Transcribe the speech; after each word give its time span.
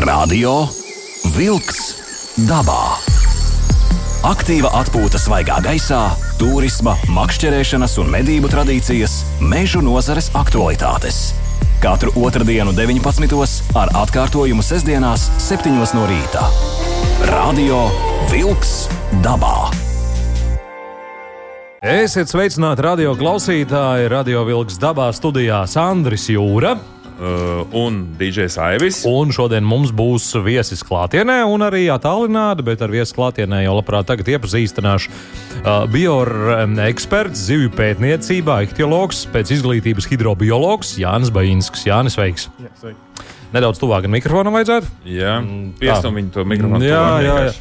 Radio 0.00 0.62
Wolks 1.34 1.80
dabā. 2.48 2.96
Aktīva 4.24 4.70
atpūta 4.78 5.18
svaigā 5.20 5.58
gaisā, 5.60 5.98
turisma, 6.40 6.94
makšķerēšanas 7.12 7.98
un 8.00 8.08
medību 8.14 8.48
tradīcijas, 8.48 9.18
mežu 9.44 9.82
nozares 9.84 10.30
aktualitātes. 10.40 11.34
Katru 11.84 12.14
otrdienu, 12.16 12.72
19. 12.72 13.36
ar 13.76 13.92
atkārtojumu 14.00 14.64
sestdienās, 14.64 15.26
7. 15.36 15.74
no 15.76 16.06
rīta. 16.08 16.46
Radio 17.28 17.82
Wolks 18.32 18.86
dabā. 19.20 19.68
Esiet 21.84 22.32
sveicināti 22.32 22.86
radio 22.88 23.12
klausītāji, 23.20 24.08
radio 24.12 24.46
vilks 24.48 24.80
dabā 24.80 25.10
studijā 25.16 25.60
Sandris 25.68 26.30
Jūra. 26.32 26.78
Uh, 27.20 27.66
un 27.76 27.98
DJs 28.16 28.54
Aivis. 28.64 29.02
Un 29.04 29.28
šodien 29.28 29.60
mums 29.66 29.90
būs 29.92 30.30
viesis 30.40 30.80
klātienē, 30.88 31.42
un 31.44 31.60
arī 31.66 31.82
attālināti, 31.92 32.64
bet 32.64 32.80
ar 32.80 32.88
viesu 32.88 33.12
klātienē 33.18 33.58
jau 33.66 33.74
labprāt 33.76 34.08
tagad 34.08 34.30
iepazīstināšu. 34.32 35.10
Uh, 35.60 35.84
Bioeksperts, 35.92 36.80
eksperts, 36.86 37.42
zivju 37.50 37.74
pētniecībā, 37.76 38.62
iktiologs, 38.64 39.26
pēc 39.34 39.52
izglītības 39.58 40.08
hidrobiologs 40.08 40.94
Jānis 41.02 41.28
Bainskis. 41.34 41.84
Jānis, 41.90 42.16
sveiks! 42.16 42.48
Jā, 42.56 42.72
sveiki. 42.80 43.26
Nedaudz 43.52 43.82
tuvāk 43.82 44.06
vienam 44.08 44.56
vajadzētu. 44.56 44.88
Jā, 45.10 45.34
Mm, 45.42 45.74
piestam 45.76 46.16
viņu 46.16 46.32
to 46.38 46.44
mikrofonu. 46.48 46.86
Jā, 46.86 47.02
jā, 47.26 47.36
jā. 47.50 47.52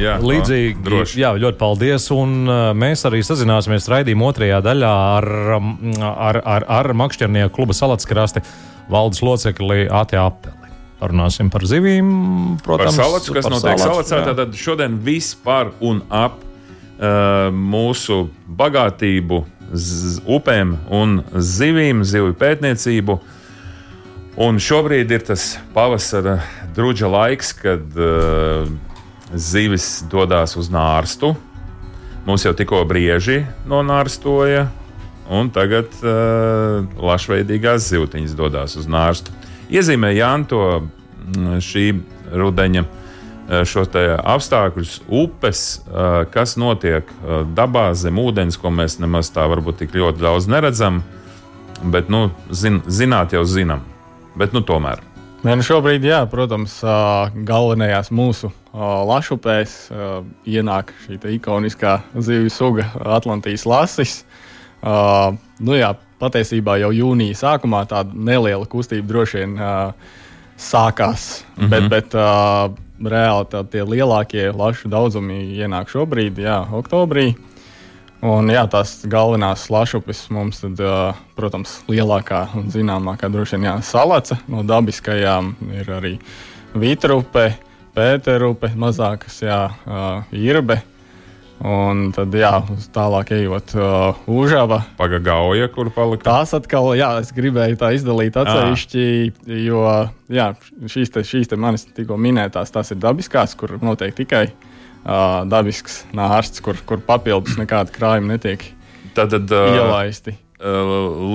Jā, 0.00 0.14
Līdzīgi, 0.22 0.78
no, 0.78 0.84
droši. 0.86 1.18
jā, 1.20 1.32
ļoti 1.36 1.58
paldies. 1.60 2.06
Un 2.14 2.46
uh, 2.48 2.70
mēs 2.78 3.02
arī 3.04 3.20
sazināsimies 3.26 3.88
raidījuma 3.90 4.30
otrajā 4.30 4.62
daļā 4.64 4.92
ar, 5.18 5.26
um, 5.58 5.74
ar, 6.00 6.38
ar, 6.40 6.64
ar 6.78 6.88
Makšķernieku 7.02 7.52
kluba 7.58 7.76
salackrasti 7.76 8.40
valdes 8.90 9.22
locekli 9.24 9.86
Ātē 9.88 10.20
Apeli. 10.20 10.70
Parunāsim 11.00 11.50
par 11.52 11.64
zivīm, 11.68 12.08
Par 12.62 12.78
protams. 12.78 12.96
salacu, 12.96 13.34
kas 13.36 13.48
par 13.48 13.52
notiek 13.56 13.80
salacā, 13.82 14.20
tad 14.36 14.54
šodien 14.56 14.96
viss 15.04 15.34
par 15.36 15.72
un 15.84 16.00
ap 16.08 16.38
uh, 16.40 17.50
mūsu 17.52 18.28
bagātību, 18.48 19.42
z, 19.74 20.20
upēm 20.30 20.76
un 20.94 21.18
zivīm, 21.34 22.04
zivju 22.06 22.36
pētniecību. 22.40 23.18
Un 24.44 24.58
šobrīd 24.62 25.12
ir 25.14 25.26
tas 25.26 25.54
pavasara 25.74 26.38
drudža 26.74 27.10
laiks, 27.10 27.52
kad 27.58 27.98
uh, 27.98 28.70
zivis 29.34 30.04
dodas 30.10 30.56
uz 30.58 30.70
nārstu. 30.72 31.34
Mums 32.24 32.46
jau 32.46 32.54
tikko 32.56 32.80
brieži 32.88 33.42
nonārstoja, 33.68 34.68
un 35.30 35.48
tagad 35.54 35.92
uh, 36.02 36.84
lašveidīgās 37.00 37.88
zivtiņas 37.92 38.36
dodas 38.38 38.76
uz 38.80 38.90
nārstu. 38.90 39.32
Iezīmē 39.72 40.12
Jānis 40.12 40.50
to 40.50 40.64
mm, 40.82 41.62
šī 41.64 41.86
rudeņa 42.34 42.84
šos 43.68 43.90
te 43.92 44.04
apstākļus, 44.16 45.02
upes, 45.12 45.64
uh, 45.84 46.24
kas 46.32 46.56
notiek 46.60 47.08
uh, 47.08 47.42
dabā 47.44 47.90
zem 47.98 48.18
ūdens, 48.20 48.56
ko 48.60 48.72
mēs 48.72 48.98
nemaz 49.02 49.30
tā 49.34 49.44
varbūt 49.50 49.82
tik 49.82 49.96
ļoti 49.96 50.24
daudz 50.24 50.48
neredzam. 50.48 51.02
Bet, 51.84 52.08
nu, 52.08 52.30
zin, 52.48 52.80
zināt 52.88 53.34
jau 53.34 53.42
zinām. 53.44 53.82
Bet, 54.38 54.54
nu, 54.56 54.62
tomēr. 54.64 55.02
Nē, 55.44 55.58
nu 55.60 55.64
šobrīd, 55.66 56.06
jā, 56.08 56.22
protams, 56.30 56.78
galvenajās 57.44 58.08
mūsu 58.14 58.48
lašupēs 58.72 59.74
ienāk 60.48 60.94
šī 61.04 61.18
ikoniskā 61.34 61.98
zivju 62.16 62.52
suga 62.54 62.86
Atlantijas 63.18 63.66
lasis. 63.68 64.14
Ā, 64.84 65.32
Nu, 65.62 65.76
jā, 65.78 65.92
patiesībā 66.18 66.78
jau 66.82 66.90
jūnija 66.94 67.36
sākumā 67.38 67.84
tāda 67.90 68.14
neliela 68.14 68.66
kustība 68.70 69.06
droši 69.06 69.42
vien 69.42 69.58
ā, 69.58 69.74
sākās, 70.58 71.44
mm 71.56 71.62
-hmm. 71.62 71.70
bet, 71.70 71.88
bet 71.88 72.14
ā, 72.14 72.74
reāli 73.04 73.46
tā, 73.50 73.64
tie 73.70 73.82
lielākie 73.82 74.52
lašu 74.52 74.88
daudzumi 74.88 75.58
ienāk 75.58 75.88
šobrīd, 75.88 76.38
jā, 76.38 76.64
oktobrī. 76.72 77.34
Un, 78.22 78.48
jā, 78.48 78.66
tās 78.70 79.04
galvenās 79.06 79.68
lašupes 79.70 80.30
mums, 80.30 80.60
tad, 80.60 80.80
ā, 80.80 81.14
protams, 81.36 81.82
lielākā 81.88 82.48
un 82.56 82.70
zināmākā 82.70 83.28
droši 83.28 83.56
vien 83.56 83.64
jā, 83.64 83.82
salaca 83.82 84.38
no 84.48 84.62
dabiskajām 84.62 85.54
ir 85.72 85.90
arī 85.90 86.18
vitrupe, 86.74 87.54
pēterupe, 87.94 88.72
mazākas, 88.74 89.42
jā, 89.42 89.70
ā, 89.86 90.24
irbe. 90.32 90.82
Un 91.64 92.08
tad, 92.12 92.34
jā, 92.34 92.50
tālāk 92.92 93.30
ejot, 93.36 93.72
uh, 93.78 94.18
užava. 94.28 94.80
Pagaidā, 94.98 95.36
kur 95.72 95.88
palika. 95.94 96.26
Tās 96.26 96.50
atkal, 96.56 96.90
jā, 96.98 97.12
es 97.22 97.30
gribēju 97.32 97.78
tā 97.80 97.92
izdalīt 97.94 98.36
atsevišķi, 98.36 99.04
jo 99.62 99.84
jā, 100.34 100.48
šīs, 100.90 101.12
te, 101.14 101.22
šīs 101.24 101.52
te 101.52 101.56
manis 101.56 101.86
tikko 101.86 102.18
minētās, 102.20 102.74
tās 102.74 102.90
ir 102.92 102.98
dabiskās, 103.00 103.54
kur 103.56 103.76
notiek 103.80 104.12
tikai 104.18 104.48
uh, 104.50 105.44
dabisks 105.48 106.02
nārsts, 106.12 106.60
kur, 106.64 106.76
kur 106.84 107.00
papildus 107.06 107.56
nekāda 107.60 107.94
krājuma 107.94 108.34
netiek 108.34 108.66
Tad, 109.14 109.30
tad 109.30 109.54
uh, 109.54 109.70
ielaisti. 109.78 110.34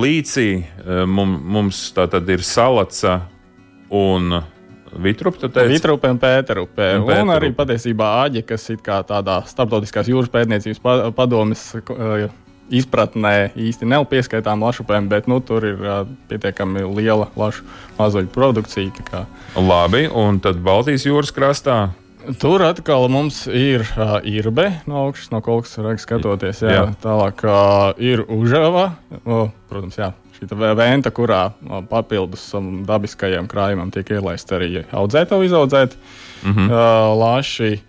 līcī 0.04 0.50
uh, 0.60 1.06
mum- 1.08 1.40
mums 1.56 1.80
tā 1.96 2.10
tad 2.12 2.28
ir 2.30 2.44
salaca 2.44 3.22
un 3.90 4.42
vitrupa. 4.98 5.50
Vitrupe 5.70 6.10
un 6.10 6.20
pēterupē. 6.20 6.90
Un 7.00 7.06
pēterupe. 7.08 7.22
un 7.24 7.34
arī 7.36 7.50
patiesībā 7.56 8.10
āģe, 8.26 8.46
kas 8.46 8.70
ir 8.74 8.78
tādā 8.84 9.42
starptautiskās 9.50 10.10
jūras 10.10 10.32
pētniecības 10.34 10.82
pa- 10.84 11.12
padomes 11.16 11.64
uh, 11.76 12.30
izpratnē 12.70 13.52
īsti 13.58 13.88
nav 13.90 14.06
pieskaitām 14.10 14.62
lašupēm, 14.66 15.08
bet 15.10 15.28
nu, 15.30 15.40
tur 15.42 15.66
ir 15.66 15.80
uh, 15.82 16.04
pietiekami 16.30 16.84
liela 16.98 17.30
lašu 17.40 17.66
mazuļu 17.98 18.30
produkcija. 18.34 18.92
kā 19.10 19.26
Labi, 19.58 20.08
un 20.08 20.40
tad 20.40 20.62
Baltijas 20.66 21.06
jūras 21.08 21.34
krastā. 21.34 21.90
Tur 22.40 22.62
atkal 22.62 23.08
mums 23.10 23.46
ir 23.48 23.82
uh, 23.96 24.20
irbe 24.28 24.68
no 24.86 25.06
augšas, 25.08 25.32
no 25.32 25.40
kas 25.42 25.78
skatoties. 26.04 26.62
Jā, 26.62 26.74
Jā. 26.76 26.84
Tālāk 27.02 27.42
uh, 27.48 27.94
ir 27.98 28.22
užava, 28.28 28.92
o, 29.26 29.48
protams, 29.72 29.98
jā, 29.98 30.12
šī 30.40 30.76
venta, 30.80 31.12
kurā 31.12 31.52
papildus 31.90 32.48
um, 32.58 32.84
dabiskajam 32.88 33.48
krājumam 33.52 33.92
tiek 33.92 34.10
ielaista 34.16 34.56
arī 34.58 34.86
audzēta, 34.92 35.36
izaudzēta 35.44 35.96
mm 36.44 36.54
-hmm. 36.54 37.80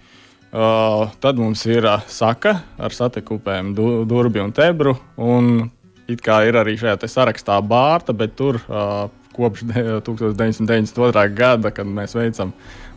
Uh, 0.50 1.06
tad 1.22 1.38
mums 1.38 1.66
ir 1.66 1.86
saka 2.10 2.56
ar 2.78 2.90
satekupēm, 2.90 3.74
du, 3.74 4.04
durbi 4.04 4.40
un 4.40 4.50
tebru. 4.50 4.96
Un 5.16 5.70
it 6.08 6.20
kā 6.26 6.40
ir 6.48 6.54
arī 6.58 6.74
šajā 6.74 7.06
sarakstā 7.06 7.60
bārta, 7.62 8.12
bet 8.12 8.34
tur 8.34 8.58
kopš 9.32 9.62
de- 9.62 10.00
1992. 10.00 11.28
gada, 11.34 11.70
kad 11.70 11.86
mēs 11.86 12.16
veicam 12.18 12.52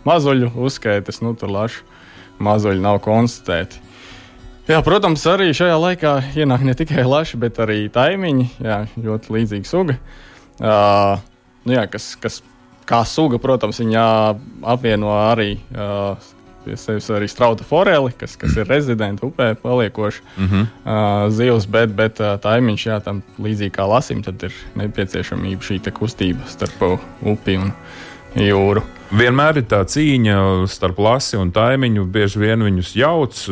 mazuļu 0.06 0.50
uzskaitas, 0.56 1.22
nu 1.22 1.36
tur 1.36 1.50
lašu 1.54 1.84
mazuļi 2.40 2.82
nav 2.82 3.00
konstatēti. 3.06 3.78
Jā, 4.64 4.78
protams, 4.80 5.26
arī 5.28 5.50
šajā 5.52 5.76
laikā 5.76 6.12
ienāk 6.40 6.62
ne 6.64 6.74
tikai 6.80 7.04
laši, 7.04 7.36
bet 7.42 7.58
arī 7.60 7.82
taimiņi. 7.92 8.46
Jā, 8.64 8.78
ļoti 8.96 9.34
līdzīga 9.36 9.68
suga. 9.68 9.98
Uh, 10.56 11.20
nu, 11.68 11.76
jā, 11.76 11.84
kas, 11.92 12.14
kas 12.16 12.40
kā 12.88 13.02
suga, 13.08 13.42
protams, 13.44 13.82
viņa 13.84 14.06
apvieno 14.72 15.12
arī 15.18 15.58
uh, 15.76 16.16
pie 16.64 16.78
sevis 16.80 17.10
arī 17.12 17.28
strauta 17.28 17.68
foreli, 17.68 18.14
kas, 18.16 18.38
kas 18.40 18.56
ir 18.56 18.70
rezidenta 18.72 19.28
upē, 19.28 19.54
paliekoši 19.60 20.22
Mm 20.38 20.48
-hmm. 20.48 20.66
uh, 20.86 21.32
zivs, 21.32 21.66
bet, 21.66 21.92
bet 21.96 22.20
uh, 22.20 22.40
taimiņš, 22.40 22.88
jā, 22.88 23.04
tam 23.04 23.22
līdzīgi 23.40 23.76
kā 23.76 23.88
lasim, 23.90 24.24
tad 24.24 24.44
ir 24.44 24.54
nepieciešamība 24.76 25.62
šī 25.62 25.92
kustība 25.92 26.48
starp 26.48 27.00
upi 27.22 27.58
un 27.58 27.72
jūru. 28.36 28.82
Vienmēr 29.14 29.58
ir 29.58 29.66
tā 29.70 29.84
cīņa 29.86 30.68
starp 30.68 31.00
lasi 31.00 31.38
un 31.38 31.52
taimiņu. 31.52 32.06
Bieži 32.06 32.40
vien 32.40 32.64
viņus 32.64 32.96
jauc. 32.96 33.44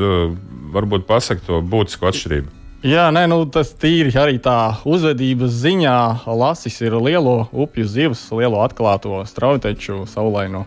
Varbūt 0.72 1.06
pasakot 1.08 1.48
to 1.48 1.62
būtisku 1.62 2.08
atšķirību. 2.10 2.58
Jā, 2.82 3.12
nē, 3.14 3.28
nu, 3.30 3.44
tas 3.46 3.76
tīri 3.78 4.10
arī 4.18 4.40
tā 4.42 4.82
uzvedības 4.90 5.54
ziņā. 5.54 5.98
Lasis 6.26 6.80
ir 6.82 6.96
lielo 6.98 7.44
upju 7.54 7.86
zivs, 7.86 8.24
lielo 8.34 8.64
atklāto 8.66 9.20
strauteču, 9.30 10.08
saulaino. 10.10 10.66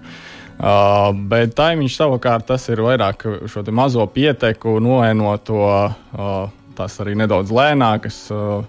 Uh, 0.54 1.08
bet 1.26 1.56
taimiņš 1.58 1.96
savukārt 1.98 2.46
tas 2.46 2.68
ir 2.70 2.84
vairāk 2.84 3.24
šo 3.50 3.64
mazo 3.74 4.04
pieteku, 4.06 4.76
noēnoto, 4.78 5.58
uh, 5.66 6.36
tās 6.78 7.00
arī 7.02 7.16
nedaudz 7.18 7.50
lēnākas. 7.50 8.20
Uh, 8.30 8.62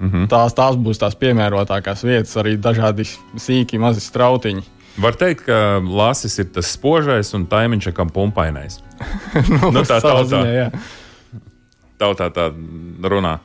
mm 0.00 0.10
-hmm. 0.10 0.28
tās, 0.32 0.54
tās 0.54 0.76
būs 0.76 0.98
tās 0.98 1.14
piemērotākās 1.14 2.04
vietas, 2.04 2.36
arī 2.36 2.56
dažādi 2.56 3.04
sīki, 3.36 3.78
mazi 3.78 4.00
strautiņi. 4.00 4.62
Var 5.00 5.16
teikt, 5.16 5.46
ka 5.46 5.80
lasis 5.80 6.36
ir 6.42 6.50
tas 6.52 6.68
spožais 6.74 7.32
un 7.36 7.46
taimiņš 7.48 7.92
kam 7.96 8.10
pumpainais. 8.12 8.80
nu, 9.48 9.72
tā 9.80 9.98
Savā 9.98 10.20
tautā, 10.20 10.26
ziņā, 10.34 10.50
jā. 10.52 10.66
tautā 12.02 12.28
tā 12.34 12.50
runā, 13.08 13.38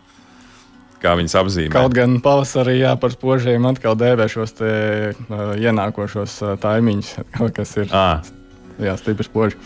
kā 1.02 1.16
viņas 1.18 1.36
apzīmē. 1.40 1.72
Kaut 1.76 1.96
gan 1.96 2.18
pavasarī 2.24 2.82
jā, 2.82 2.92
par 3.00 3.16
spožiem 3.16 3.66
atkal 3.70 3.96
dēvē 4.00 4.28
šos 4.32 4.58
te, 4.60 4.72
uh, 5.16 5.54
ienākošos 5.56 6.36
uh, 6.44 6.56
taimiņus, 6.62 7.14
kas 7.58 7.76
ir 7.80 7.96
À. 7.96 8.08
jā, 8.84 8.98
stipri 9.00 9.28
spoži. 9.28 9.62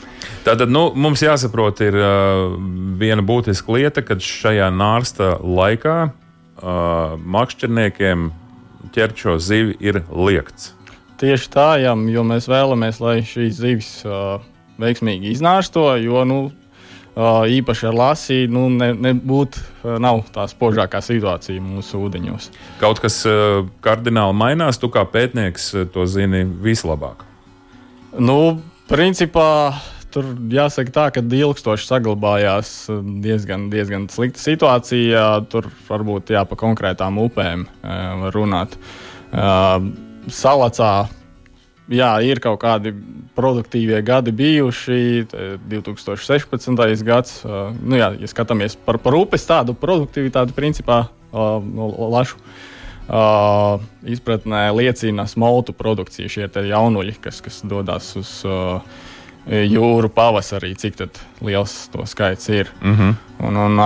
Tātad 0.46 0.70
nu, 0.70 0.92
mums 0.94 1.24
jāsaprot, 1.26 1.82
ir 1.82 1.98
uh, 1.98 2.54
viena 3.02 3.26
būtiska 3.26 3.74
lieta, 3.74 4.06
ka 4.06 4.20
šajā 4.22 4.70
nārsta 4.76 5.34
laikā 5.42 5.98
uh, 6.12 7.18
makšķerniekiem 7.18 8.30
ķert 8.94 9.26
šo 9.26 9.36
zivi 9.42 9.76
ir 9.82 10.04
liekts. 10.14 10.76
Tieši 11.22 11.52
tā, 11.54 11.68
jā, 11.82 11.94
jo 12.14 12.24
mēs 12.28 12.50
vēlamies, 12.50 13.02
lai 13.04 13.20
šīs 13.26 13.60
zivis 13.60 13.92
uh, 14.08 14.42
veiksmīgi 14.82 15.32
iznāsto, 15.36 15.86
jo 16.02 16.24
nu, 16.28 16.40
uh, 16.50 17.44
īpaši 17.46 17.88
ar 17.92 17.98
lasīju 18.00 18.52
nu, 18.56 18.66
ne, 18.74 18.92
nebūt, 19.10 19.60
uh, 19.62 19.96
nav 20.02 20.24
tā 20.34 20.48
spožākā 20.50 21.04
situācija 21.06 21.62
mūsu 21.64 22.04
ūdeņos. 22.08 22.52
Kaut 22.82 23.02
kas 23.04 23.22
uh, 23.30 23.62
kardināli 23.86 24.38
mainās, 24.42 24.82
tu 24.82 24.92
kā 24.94 25.06
pētnieks 25.06 25.72
to 25.94 26.08
zini 26.10 26.44
vislabāk. 26.46 27.26
Nu, 28.20 28.60
principā 28.92 29.80
tur 30.12 30.28
jāsaka 30.52 30.92
tā, 30.92 31.06
ka 31.16 31.24
ilgstoši 31.24 31.88
saglabājās 31.88 32.74
diezgan, 33.24 33.70
diezgan 33.72 34.10
slikta 34.12 34.42
situācija. 34.44 35.26
Tur 35.52 35.70
varbūt 35.88 36.34
jā, 36.36 36.44
pa 36.48 36.58
konkrētām 36.60 37.22
upēm 37.24 37.64
var 37.82 38.36
runāt. 38.36 38.76
Salacā 40.30 41.08
jā, 41.92 42.12
ir 42.26 42.42
kaut 42.44 42.60
kādi 42.62 42.94
produktīvie 43.38 44.02
gadi 44.06 44.34
bijuši. 44.36 45.28
2016. 45.72 47.06
gads, 47.08 47.42
nu, 47.46 47.98
jā, 47.98 48.12
ja 48.20 48.30
skatāmies 48.30 48.78
par, 48.78 49.00
par 49.02 49.18
upes 49.18 49.48
tādu 49.48 49.76
produktivitāti, 49.78 50.56
principā 50.58 51.06
no 51.32 51.88
lašu 52.12 52.38
uh, 52.38 53.80
izpratnē 54.04 54.70
liecina 54.76 55.28
smoltu 55.28 55.74
produkcija, 55.74 56.30
šie 56.30 56.50
jaunuļi, 56.68 57.18
kas, 57.24 57.42
kas 57.42 57.62
dodas 57.64 58.16
uz 58.20 58.34
jūru 59.48 60.10
pavasarī, 60.14 60.76
cik 60.78 61.00
liels 61.42 61.90
to 61.90 62.06
skaits 62.06 62.50
ir. 62.50 62.70
Mm 62.82 62.96
-hmm. 62.96 63.16
Un, 63.48 63.58
un 63.58 63.78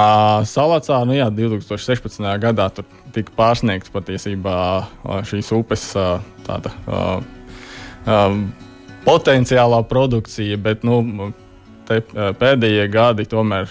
Salacā, 0.45 1.05
nu 1.05 1.13
jā, 1.13 1.29
2016. 1.29 2.39
gadā 2.39 2.69
tur 2.69 2.85
tika 3.15 3.33
pārsniegts 3.38 3.94
patiesībā 3.94 4.57
šīs 5.29 5.51
upes 5.56 5.88
tāda. 6.45 6.73
Potenciālā 9.06 9.81
produkcija, 9.89 10.57
bet 10.62 10.85
nu, 10.88 11.31
te, 11.88 12.00
pēdējie 12.39 12.85
gadi 12.94 13.25
tomēr 13.29 13.69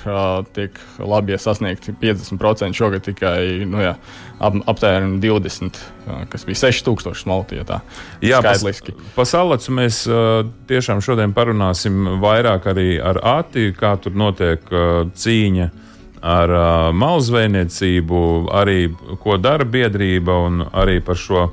tiek 0.55 0.79
labi 1.03 1.35
ja 1.35 1.41
sasniegti 1.43 1.95
50%. 2.01 2.75
Šogad 2.77 3.05
tikai 3.07 3.67
nu, 3.69 3.81
jā, 3.83 3.95
ap, 4.39 4.59
aptuveni 4.71 5.19
20, 5.23 5.81
uh, 6.07 6.23
kas 6.31 6.47
bija 6.49 6.63
6000 6.65 7.19
smalti. 7.19 7.61
Ja 7.61 7.81
jā, 8.23 8.41
skaitliski. 8.43 8.95
Pa, 8.99 9.11
pa 9.19 9.29
salacu 9.29 9.75
mēs 9.75 10.05
tiešām 10.71 11.03
šodien 11.05 11.35
parunāsim 11.37 12.17
vairāk 12.23 12.71
arī 12.75 12.89
ar 13.03 13.21
Ati, 13.41 13.73
kā 13.79 13.97
tur 14.03 14.17
notiek 14.19 14.71
cīņa. 15.15 15.71
Ar 16.25 16.51
uh, 16.57 16.89
malzveiniecību, 16.97 18.19
arī 18.57 18.89
ko 19.21 19.37
dara 19.37 19.67
biedrība, 19.69 20.39
un 20.47 20.63
arī 20.73 20.97
par 21.05 21.19
šo 21.21 21.43
uh, 21.45 21.53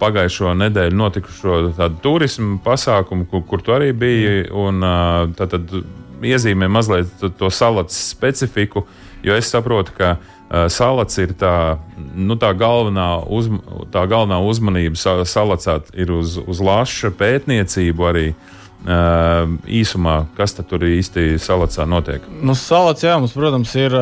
pagājušo 0.00 0.56
nedēļu 0.58 0.98
notikušo 0.98 1.60
tādu 1.78 2.00
turismu 2.02 2.58
pasākumu, 2.64 3.28
kur, 3.30 3.44
kur 3.46 3.62
tu 3.62 3.76
arī 3.76 3.92
biji. 3.94 4.48
Un, 4.50 4.82
uh, 4.82 5.30
tad, 5.38 5.54
tad 5.54 6.26
iezīmē 6.26 6.66
mazliet 6.66 7.14
to, 7.20 7.30
to 7.30 7.52
salats 7.54 7.94
specifiku, 8.10 8.88
jo 9.22 9.38
es 9.38 9.52
saprotu, 9.54 9.94
ka 9.94 10.16
uh, 10.18 10.66
salats 10.66 11.22
ir 11.22 11.36
tā, 11.38 11.78
nu, 12.18 12.34
tā, 12.42 12.50
galvenā, 12.58 13.10
uzma, 13.30 13.86
tā 13.94 14.02
galvenā 14.10 14.42
uzmanība 14.50 14.98
salacā 15.22 15.78
ir 15.94 16.10
uz, 16.18 16.40
uz 16.42 16.64
laša 16.64 17.14
pētniecību 17.14 18.10
arī. 18.10 18.30
Uh, 18.34 18.56
īsumā, 18.86 20.16
kas 20.36 20.54
tur 20.56 20.84
īsti 20.86 21.36
salacā 21.38 21.86
notiek? 21.88 22.24
Nu, 22.42 22.54
salats, 22.56 23.04
jā, 23.04 23.18
mums, 23.20 23.34
protams, 23.36 23.74
ir 23.76 23.96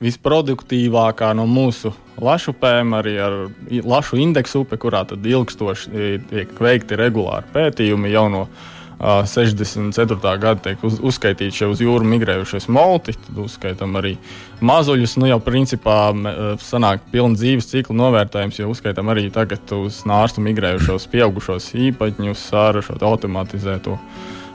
visproduktīvākā 0.00 1.32
no 1.36 1.46
mūsu 1.50 1.92
lašupēm, 2.20 2.94
arī 2.96 3.16
ar 3.20 3.36
lašu 3.70 4.20
indeksu 4.20 4.64
upe, 4.64 4.78
kurā 4.80 5.04
tad 5.08 5.26
ilgstoši 5.26 6.20
tiek 6.30 6.54
veikti 6.60 6.98
regulāri 7.00 7.50
pētījumi 7.52 8.12
jau 8.12 8.28
no 8.32 8.46
64. 9.00 10.18
gada 10.38 10.60
tiek 10.60 10.82
uz, 10.84 10.98
uzskaitīti 11.00 11.56
šie 11.56 11.68
uz 11.72 11.80
jūru 11.80 12.04
migrējušie 12.04 12.60
smolti, 12.66 13.14
tad 13.16 13.38
uzskaitām 13.46 13.96
arī 13.96 14.16
mazuļus. 14.60 15.16
Nu, 15.20 15.28
jau 15.30 15.38
principā 15.44 15.98
sanāk 16.60 17.06
pilns 17.12 17.40
dzīves 17.40 17.70
cikla 17.72 17.96
novērtējums, 18.02 18.60
jo 18.60 18.68
uzskaitām 18.74 19.12
arī 19.12 19.30
tagad 19.32 19.72
uz 19.78 20.02
nārstu 20.08 20.44
migrējušos 20.44 21.08
pieaugušos 21.12 21.72
īpaņus 21.88 22.44
ar 22.60 22.82
šo 22.84 22.98
automatizēto. 23.12 23.96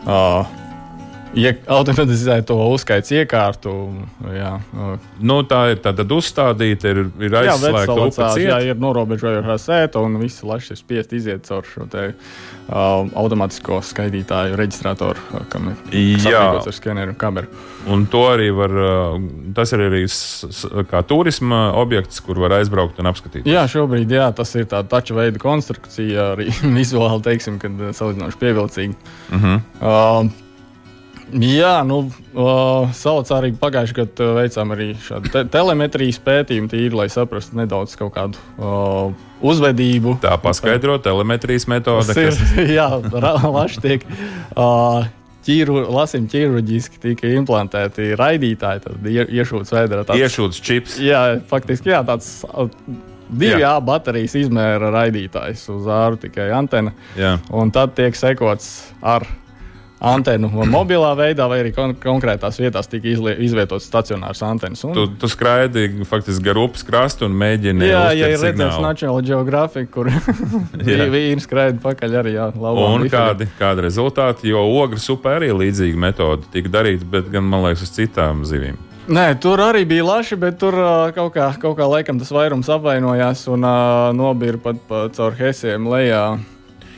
Uh, 0.06 0.65
automatizēt 1.68 2.48
to 2.50 2.58
uzskaits 2.72 3.12
iekārtu. 3.16 3.74
Jā. 4.36 4.56
Nu, 5.20 5.42
tā 5.48 5.62
ir 5.74 5.82
tāda 5.84 6.06
uzstādīta, 6.16 6.94
ir, 6.94 7.02
ir 7.20 7.38
aizslēgta 7.42 7.98
upes. 8.08 8.40
Jā, 8.42 8.60
ir 8.64 8.80
norobežojošā 8.82 9.58
sēta 9.62 10.04
un 10.04 10.20
visi 10.22 10.48
laši 10.48 10.74
ir 10.76 10.82
spiest 10.82 11.16
iziet 11.18 11.48
caur 11.48 11.68
šo 11.68 11.88
te, 11.92 12.08
uh, 12.14 13.06
automātisko 13.20 13.82
skaitītāju 13.86 14.58
reģistratoru, 14.60 15.42
kam 15.52 15.72
ir 15.72 16.22
saprāts 16.24 16.72
ar 16.72 16.78
skeneru 16.78 17.16
kameru. 17.20 17.52
Un 17.92 18.08
to 18.10 18.24
arī 18.32 18.48
var, 18.56 18.72
tas 19.58 19.76
ir 19.76 19.84
arī 19.86 20.06
kā 20.90 21.04
turisma 21.06 21.68
objekts, 21.78 22.22
kur 22.26 22.40
var 22.42 22.58
aizbraukt 22.58 22.98
un 23.02 23.12
apskatīt. 23.12 23.46
Jā, 23.50 23.68
šobrīd 23.70 24.16
jā, 24.16 24.32
tas 24.36 24.56
ir 24.58 24.66
tāds 24.72 24.90
taču 24.90 25.20
veida 25.20 25.42
konstrukcija, 25.42 26.32
arī 26.34 26.50
vizuāli, 26.80 27.22
teiksim, 27.28 27.62
kad 27.62 27.86
salīdzinoši 28.00 28.42
pievilcīgi. 28.42 28.98
Uh 29.30 29.46
-huh. 29.46 29.62
uh, 29.82 30.45
Jā, 31.34 31.80
nu, 31.88 32.04
uh, 32.38 32.92
Salacā 32.94 33.40
arī 33.40 33.50
pagājušajā 33.58 33.98
gadā 33.98 34.28
veicām 34.38 34.74
arī 34.76 34.88
šādu 35.02 35.32
te 35.34 35.42
telemetrijas 35.52 36.20
pētījumu, 36.22 36.70
tīri, 36.70 36.94
lai 36.96 37.08
saprastu 37.12 37.58
nedaudz 37.58 37.96
kaut 37.98 38.14
kādu 38.16 38.42
uh, 38.62 39.10
uzvedību. 39.46 40.20
Tā 40.24 40.36
paskaidro 40.42 41.00
telemetrijas 41.04 41.66
metode. 41.72 42.14
Kas... 42.14 42.40
Ir, 42.54 42.74
jā, 42.78 42.90
laši 43.42 43.82
tiek. 43.84 44.06
Uh, 44.54 45.08
ķīru, 45.46 45.80
lasim, 45.94 46.28
ķirurģiski 46.30 47.02
tika 47.02 47.34
implantēti 47.38 48.14
raidītāji, 48.18 48.86
tad 48.86 49.10
iešūts 49.10 49.74
vēdā. 49.76 50.04
Tāds, 50.04 50.22
iešūts 50.22 50.62
čips. 50.66 51.00
Jā, 51.02 51.26
faktiski 51.50 51.94
jā, 51.94 52.02
tāds. 52.08 52.38
Divi 53.26 53.64
jā. 53.64 53.72
A 53.74 53.82
baterijas 53.82 54.36
izmēra 54.38 54.92
raidītājs 54.94 55.64
uz 55.74 55.88
āru 55.90 56.20
tikai 56.22 56.52
antena. 56.54 56.94
Jā. 57.18 57.40
Un 57.50 57.74
tad 57.74 57.96
tiek 57.98 58.14
sekots 58.14 58.92
ar 59.02 59.26
antenu 60.04 60.50
mobilā 60.70 61.14
veidā, 61.18 61.48
vai 61.50 61.62
arī 61.64 61.72
kon 61.76 61.94
konkrētās 62.02 62.60
vietās 62.60 62.90
tika 62.92 63.08
izvietotas 63.10 63.88
stacionāras 63.88 64.42
antenas. 64.46 64.84
Un... 64.88 64.96
Tu, 64.98 65.06
tu 65.22 65.30
skraidi 65.32 65.88
faktiski 66.08 66.44
gar 66.50 66.60
upes 66.60 66.84
krastu 66.88 67.30
un 67.30 67.38
mēģini. 67.40 67.88
Jā, 67.88 68.04
ja 68.18 68.32
ir 68.34 68.42
redzēts 68.42 68.82
National 68.84 69.22
Geographic, 69.26 69.92
kur 69.94 70.12
vīri 71.16 71.40
skraida 71.44 71.80
pakaļ 71.84 72.18
arī. 72.24 72.36
Jā, 72.36 72.50
un 72.56 73.08
kādi, 73.12 73.48
kādi 73.60 73.86
rezultāti, 73.88 74.52
jo 74.52 74.66
ogres 74.82 75.08
upē 75.14 75.38
arī 75.40 75.54
līdzīga 75.56 76.02
metode 76.08 76.52
tika 76.54 76.74
darīta, 76.80 77.08
bet 77.16 77.32
gan, 77.32 77.48
man 77.48 77.64
liekas, 77.68 77.88
uz 77.88 77.96
citām 77.96 78.44
zivīm. 78.48 78.82
Nē, 79.06 79.36
tur 79.38 79.62
arī 79.62 79.84
bija 79.86 80.02
laši, 80.02 80.34
bet 80.42 80.58
tur 80.58 80.74
uh, 80.82 81.12
kaut, 81.14 81.36
kā, 81.36 81.52
kaut 81.62 81.76
kā 81.78 81.86
laikam 81.86 82.18
tas 82.18 82.32
vairums 82.34 82.72
apvainojās 82.74 83.44
un 83.54 83.62
uh, 83.62 84.10
nobīra 84.18 84.58
pat 84.64 84.80
pa, 84.90 85.04
caur 85.14 85.38
hesiem 85.38 85.86
lejā. 85.92 86.24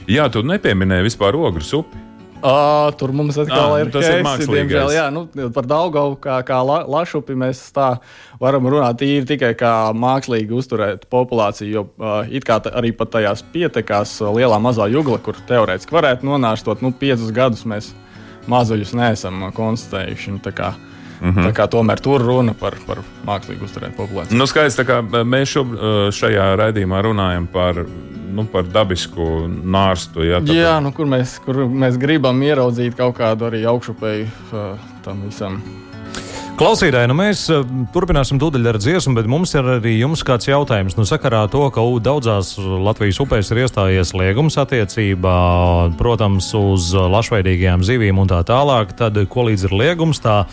Jā, 0.08 0.30
tu 0.32 0.40
nepieminēji 0.48 1.10
vispār 1.10 1.36
ogres 1.36 1.74
upi. 1.76 2.07
Uh, 2.38 2.92
tur 2.94 3.10
mums 3.18 3.34
atkal 3.42 3.72
ah, 3.74 3.80
ir 3.82 3.90
tas 3.90 4.06
heisi, 4.06 4.46
diemžēl, 4.46 4.92
jā, 4.94 5.08
nu, 5.10 5.24
par 5.56 5.66
Daugavu 5.66 6.20
kā, 6.22 6.36
kā 6.46 6.60
la, 6.62 6.84
lašupi 6.86 7.34
mēs 7.34 7.64
tā 7.74 7.96
varam 8.38 8.68
runāt 8.70 9.00
tīri 9.02 9.26
tikai 9.26 9.56
kā 9.58 9.72
mākslīgi 9.98 10.54
uzturēt 10.54 11.08
populāciju, 11.10 11.72
jo 11.74 11.84
uh, 11.98 12.20
it 12.30 12.46
kā 12.46 12.60
arī 12.70 12.94
pat 12.94 13.16
tajās 13.16 13.42
pietekās 13.56 14.20
lielā 14.38 14.62
mazā 14.62 14.86
jugla, 14.94 15.18
kur 15.18 15.40
teorētiski 15.50 15.98
varētu 15.98 16.30
nonāstot, 16.30 16.86
nu, 16.86 16.94
piecus 16.94 17.34
gadus 17.34 17.66
mēs 17.66 17.90
mazuļus 18.46 18.94
neesam 19.02 19.50
konstatējuši. 19.58 20.38
Nu, 20.38 20.44
Mm 21.22 21.32
-hmm. 21.34 21.48
Tā 21.48 21.54
kā 21.54 21.68
tomēr 21.68 22.00
tur 22.00 22.22
runa 22.22 22.54
par, 22.54 22.76
par 22.88 22.98
mākslīgi 23.26 23.64
uzturēt 23.64 23.96
populāciju. 23.98 24.38
Nu, 24.38 24.46
skaidrs, 24.46 24.78
kā 24.78 25.02
mēs 25.24 25.50
šob, 25.50 25.74
šajā 26.12 26.56
raidījumā 26.56 27.02
runājam 27.02 27.48
par 27.48 27.86
nu, 28.38 28.46
par 28.46 28.64
dabisku 28.64 29.48
nārstu. 29.48 30.24
Ja, 30.28 30.42
tāpēc... 30.42 30.54
Jā, 30.54 30.78
nu, 30.84 30.94
kur, 30.96 31.10
mēs, 31.10 31.40
kur 31.46 31.66
mēs 31.66 31.98
gribam 31.98 32.42
ieraudzīt 32.46 32.98
kaut 32.98 33.18
kādu 33.18 33.50
arī 33.50 33.66
augšupēju 33.66 34.28
uh, 34.28 34.88
tam 35.06 35.26
visam. 35.26 35.62
Klausītāji, 36.58 37.06
nu 37.06 37.14
mēs 37.14 37.44
turpināsim 37.94 38.40
tūdaļ 38.42 38.72
ar 38.72 38.78
dziesmu, 38.82 39.12
bet 39.20 39.28
mums 39.30 39.52
ir 39.54 39.68
arī 39.76 39.92
jums 40.00 40.24
kāds 40.26 40.48
jautājums. 40.50 40.96
Nu, 40.98 41.06
sakarā 41.06 41.44
to, 41.54 41.68
ka 41.70 41.84
daudzās 42.02 42.56
Latvijas 42.58 43.20
upēs 43.22 43.52
ir 43.54 43.62
iestājies 43.62 44.16
liegums 44.18 44.58
attiecībā, 44.58 45.36
protams, 46.00 46.50
uz 46.58 46.90
lašveidīgajām 46.98 47.86
zivīm 47.86 48.24
un 48.24 48.34
tā 48.34 48.42
tālāk, 48.50 48.98
tad 48.98 49.22
ko 49.30 49.46
līdz 49.52 49.68
ir 49.70 49.78
liegums, 49.84 50.24
tā 50.24 50.48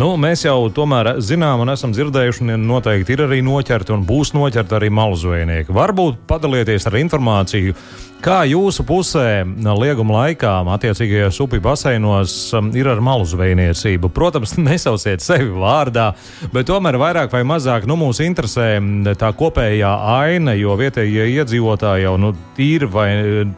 Nu, 0.00 0.14
mēs 0.16 0.46
jau 0.46 0.70
tomēr 0.72 1.18
zinām 1.20 1.60
un 1.60 1.74
esam 1.74 1.90
dzirdējuši, 1.92 2.46
un 2.46 2.62
noteikti 2.64 3.12
ir 3.12 3.26
arī 3.26 3.42
noķerti 3.44 3.92
un 3.92 4.06
būs 4.08 4.30
noķerti 4.32 4.78
arī 4.78 4.88
malu 4.96 5.18
zvejnieki. 5.20 5.74
Varbūt 5.76 6.22
padalieties 6.30 6.88
ar 6.88 6.96
informāciju 7.02 7.74
Kā 8.20 8.42
jūsu 8.44 8.84
pusē 8.84 9.46
lieguma 9.80 10.18
laikā, 10.18 10.50
attiecīgajos 10.74 11.38
upju 11.40 11.62
baseinos, 11.64 12.34
um, 12.52 12.66
ir 12.76 12.90
ar 12.92 12.98
malu 13.00 13.24
zvejniecību? 13.24 14.10
Protams, 14.12 14.52
nesauciet 14.68 15.24
sevi 15.24 15.48
vārdā, 15.48 16.10
bet 16.52 16.68
tomēr 16.68 16.98
vairāk 17.00 17.32
vai 17.32 17.40
mazāk 17.48 17.86
nu, 17.88 17.96
mūs 17.96 18.20
interesē 18.20 18.74
tā 19.16 19.30
kopējā 19.40 19.94
aina, 20.18 20.52
jo 20.52 20.76
vietējie 20.76 21.30
iedzīvotāji 21.38 22.04
jau 22.04 22.12
nu, 22.20 22.34
tīri 22.58 22.90
vai 22.92 23.08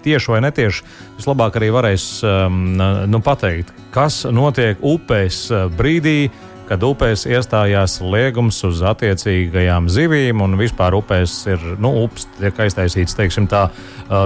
tieši 0.05 0.31
vai 0.31 0.41
netieši 0.47 0.87
vislabāk 1.19 1.59
arī 1.59 1.73
varēs 1.75 2.07
um, 2.23 2.63
nu, 3.11 3.19
pateikt, 3.19 3.75
kas 3.91 4.23
notiek 4.31 4.79
upēs 4.79 5.43
uh, 5.51 5.67
brīdī 5.75 6.31
kad 6.73 6.85
upēs 6.89 7.27
iestājās 7.29 7.99
liegums 8.01 8.57
uz 8.65 8.79
attiecīgajām 8.89 9.91
zivīm, 9.93 10.41
un 10.41 10.57
vispār 10.57 10.97
upēs 10.97 11.35
ir, 11.53 11.61
nu, 11.83 11.91
upes 12.07 12.25
tiek 12.39 12.63
aiztaisīts, 12.65 13.17
teiksim 13.19 13.45
tā, 13.51 13.67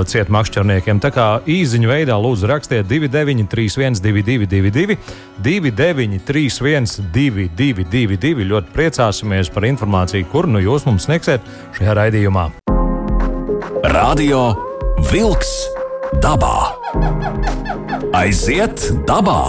ciet 0.06 0.30
makšķerniekiem. 0.30 1.00
Tā 1.02 1.10
kā 1.14 1.26
īziņu 1.50 1.90
veidā 1.90 2.14
lūdzu 2.22 2.46
rakstiet 2.46 2.86
2931 2.86 3.98
222 4.04 4.98
293 5.42 7.10
222. 7.16 8.46
Ļoti 8.54 8.74
priecāsimies 8.76 9.50
par 9.50 9.66
informāciju, 9.66 10.30
kur 10.30 10.46
nu 10.46 10.62
jūs 10.62 10.86
mums 10.86 11.08
sniegsiet 11.10 11.42
šajā 11.80 11.98
raidījumā. 11.98 12.48
Radio 13.90 14.52
Vilks 15.10 15.56
dabā! 16.22 16.58
Aiziet 18.14 18.92
dabā! 19.08 19.40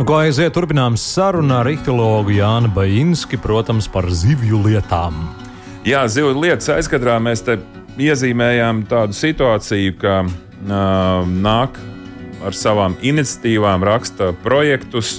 Nu, 0.00 0.06
ko 0.08 0.14
aiziet, 0.16 0.54
turpinām 0.56 0.94
sarunu 0.96 1.58
ar 1.58 1.68
ihtiologu 1.68 2.32
Jānu 2.32 2.70
Bajinski, 2.72 3.36
protams, 3.36 3.84
par 3.84 4.06
zivju 4.08 4.62
lietām. 4.64 5.18
Jā, 5.84 6.06
zivju 6.08 6.38
lietas 6.40 6.70
aizkadrā 6.72 7.18
mēs 7.20 7.42
te 7.44 7.58
iezīmējām 8.00 8.80
tādu 8.88 9.12
situāciju, 9.18 9.98
ka 10.00 10.14
uh, 10.24 11.28
nāk 11.44 11.76
ar 12.48 12.56
savām 12.56 12.96
iniciatīvām, 13.04 13.84
raksta 13.84 14.30
projektus 14.40 15.18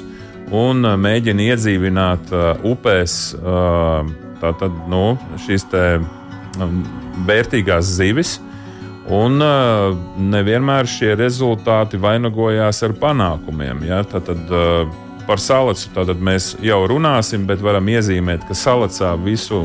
un 0.50 0.82
uh, 0.82 0.98
mēģina 0.98 1.52
iedzīvināt 1.52 2.34
uh, 2.34 2.66
upēs 2.66 3.36
uh, 3.38 4.02
tātad, 4.42 4.82
nu, 4.90 5.12
šīs 5.46 5.70
te, 5.70 5.86
um, 6.58 6.82
vērtīgās 7.30 7.86
zivis. 8.02 8.40
Un 9.12 9.44
uh, 9.44 9.92
nevienmēr 10.16 10.88
šie 10.88 11.12
rezultāti 11.20 12.00
vainagojās 12.00 12.80
ar 12.88 12.96
panākumiem. 12.96 13.84
Ja? 13.90 14.00
Tad, 14.08 14.30
tad 14.30 14.54
uh, 14.56 14.86
par 15.28 15.42
salacu 15.44 16.16
mēs 16.16 16.54
jau 16.64 16.80
runāsim, 16.88 17.44
bet 17.48 17.60
varam 17.64 17.92
iezīmēt, 17.92 18.48
ka 18.48 18.56
salacā 18.56 19.12
visu, 19.20 19.60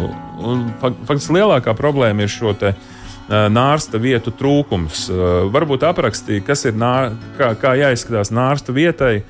faktiski 0.83 1.39
lielākā 1.39 1.77
problēma 1.79 2.27
ir 2.27 2.33
šo 2.33 2.57
te, 2.59 2.75
uh, 2.75 3.47
nārsta 3.53 4.03
vietu 4.03 4.35
trūkums. 4.35 5.07
Varbūt 5.55 5.87
aprakstīja, 5.87 6.45
kas 6.51 6.67
ir 6.67 6.75
nā, 6.79 7.13
kā, 7.39 7.55
kā 7.61 7.75
jāizskatās 7.79 8.35
nārsta 8.35 8.75
vietai 8.75 9.21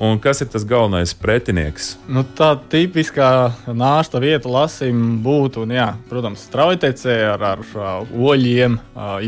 Un 0.00 0.16
kas 0.16 0.38
ir 0.40 0.48
tas 0.48 0.62
galvenais 0.64 1.10
pretinieks? 1.12 1.90
Nu, 2.08 2.22
tā 2.24 2.54
tipiskā 2.72 3.50
nāsta 3.76 4.16
vieta 4.22 4.48
lasim 4.48 5.18
būtu, 5.20 5.66
un, 5.66 5.74
jā, 5.76 5.90
protams, 6.08 6.46
straujtecē 6.48 7.16
ar, 7.34 7.44
ar 7.50 7.60
oļiem, 8.08 8.78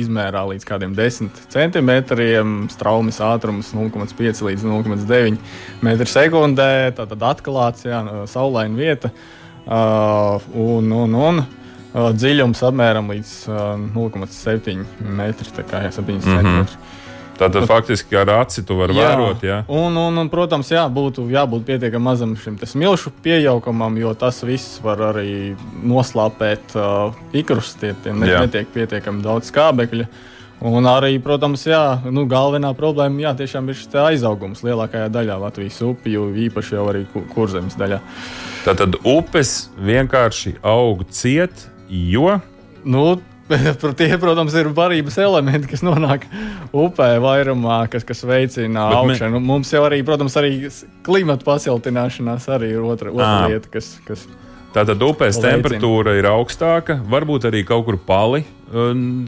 izmērā 0.00 0.46
līdz 0.48 0.64
kādiem 0.70 0.94
10 0.96 1.42
centimetriem, 1.52 2.54
straumes 2.72 3.20
ātrums 3.20 3.74
0,5 3.76 4.40
līdz 4.48 4.64
0,9 4.64 5.36
m2. 5.84 6.64
Tātad 6.96 7.28
atklāts, 7.34 7.84
jā, 7.84 8.00
saulaina 8.32 8.80
vieta. 8.80 9.12
Un, 9.68 10.88
un, 10.88 11.20
un 11.20 11.44
dziļums 11.92 12.64
apmēram 12.64 13.12
līdz 13.12 13.36
0,7 13.92 14.80
m. 15.04 15.22
Tā 15.36 15.68
kā 15.68 15.84
jā, 15.84 15.92
7 16.00 16.08
mm 16.08 16.16
-hmm. 16.16 16.32
centimetri. 16.32 17.01
Tātad 17.38 17.66
faktiski 17.66 18.16
ar 18.18 18.30
aci 18.42 18.64
tu 18.66 18.76
vari 18.78 18.96
jā, 18.96 19.06
vērot. 19.08 19.44
Jā. 19.46 19.60
Un, 19.72 19.96
un, 19.98 20.18
un, 20.20 20.28
protams, 20.32 20.68
jā, 20.74 20.84
būtu 20.92 21.24
jābūt 21.32 21.64
pietiekami 21.68 22.04
mazam 22.04 22.34
šim 22.38 22.58
smilšu 22.60 23.14
pieaugamam, 23.24 23.96
jo 24.00 24.12
tas 24.18 24.42
viss 24.46 24.80
var 24.84 25.00
arī 25.12 25.54
noslāpēt 25.82 26.76
uh, 26.76 27.16
ikrus. 27.36 27.74
Tie, 27.80 27.94
tie 28.04 28.14
ne, 28.14 28.28
netiek 28.44 28.68
pietiekami 28.74 29.24
daudz 29.24 29.50
skābekļa. 29.52 30.08
Un 30.62 30.86
arī, 30.86 31.16
protams, 31.18 31.64
jā, 31.66 31.98
nu, 32.06 32.22
galvenā 32.30 32.70
problēma 32.78 33.24
jā, 33.24 33.32
ir 33.34 33.50
šis 33.74 33.96
aizaugums 33.98 34.62
lielākajā 34.62 35.08
daļā 35.10 35.40
Latvijas 35.42 35.80
upju, 35.82 36.28
īpaši 36.44 36.76
jau 36.76 36.84
arī 36.92 37.02
kurzemes 37.32 37.74
daļā. 37.80 37.98
Tātad 38.62 39.00
upes 39.02 39.72
vienkārši 39.74 40.60
aug 40.62 41.02
ciet, 41.10 41.66
jo. 41.90 42.38
Nu, 42.86 43.16
Tie, 44.00 44.10
protams, 44.20 44.54
ir 44.58 44.70
barības 44.76 45.18
elementi, 45.22 45.70
kas 45.70 45.84
nonāk 45.86 46.26
upē 46.72 47.14
vairumā, 47.22 47.82
kas, 47.92 48.06
kas 48.08 48.24
veicina 48.28 48.88
augšanu. 48.98 49.40
Mē... 49.40 49.48
Mums 49.52 49.72
jau 49.74 49.82
arī, 49.88 50.02
protams, 50.06 50.36
arī 50.40 50.54
klimata 51.06 51.46
pasiltināšanās 51.46 52.48
arī 52.52 52.72
ir 52.76 52.86
otra, 52.86 53.12
otra 53.14 53.50
lieta, 53.52 53.72
kas. 53.72 53.96
kas 54.08 54.26
Tātad 54.72 55.02
upēs 55.04 55.36
veicina. 55.36 55.58
temperatūra 55.58 56.14
ir 56.16 56.26
augstāka, 56.30 56.96
varbūt 57.12 57.50
arī 57.50 57.60
kaut 57.68 57.84
kur 57.90 57.98
pali 58.00 58.40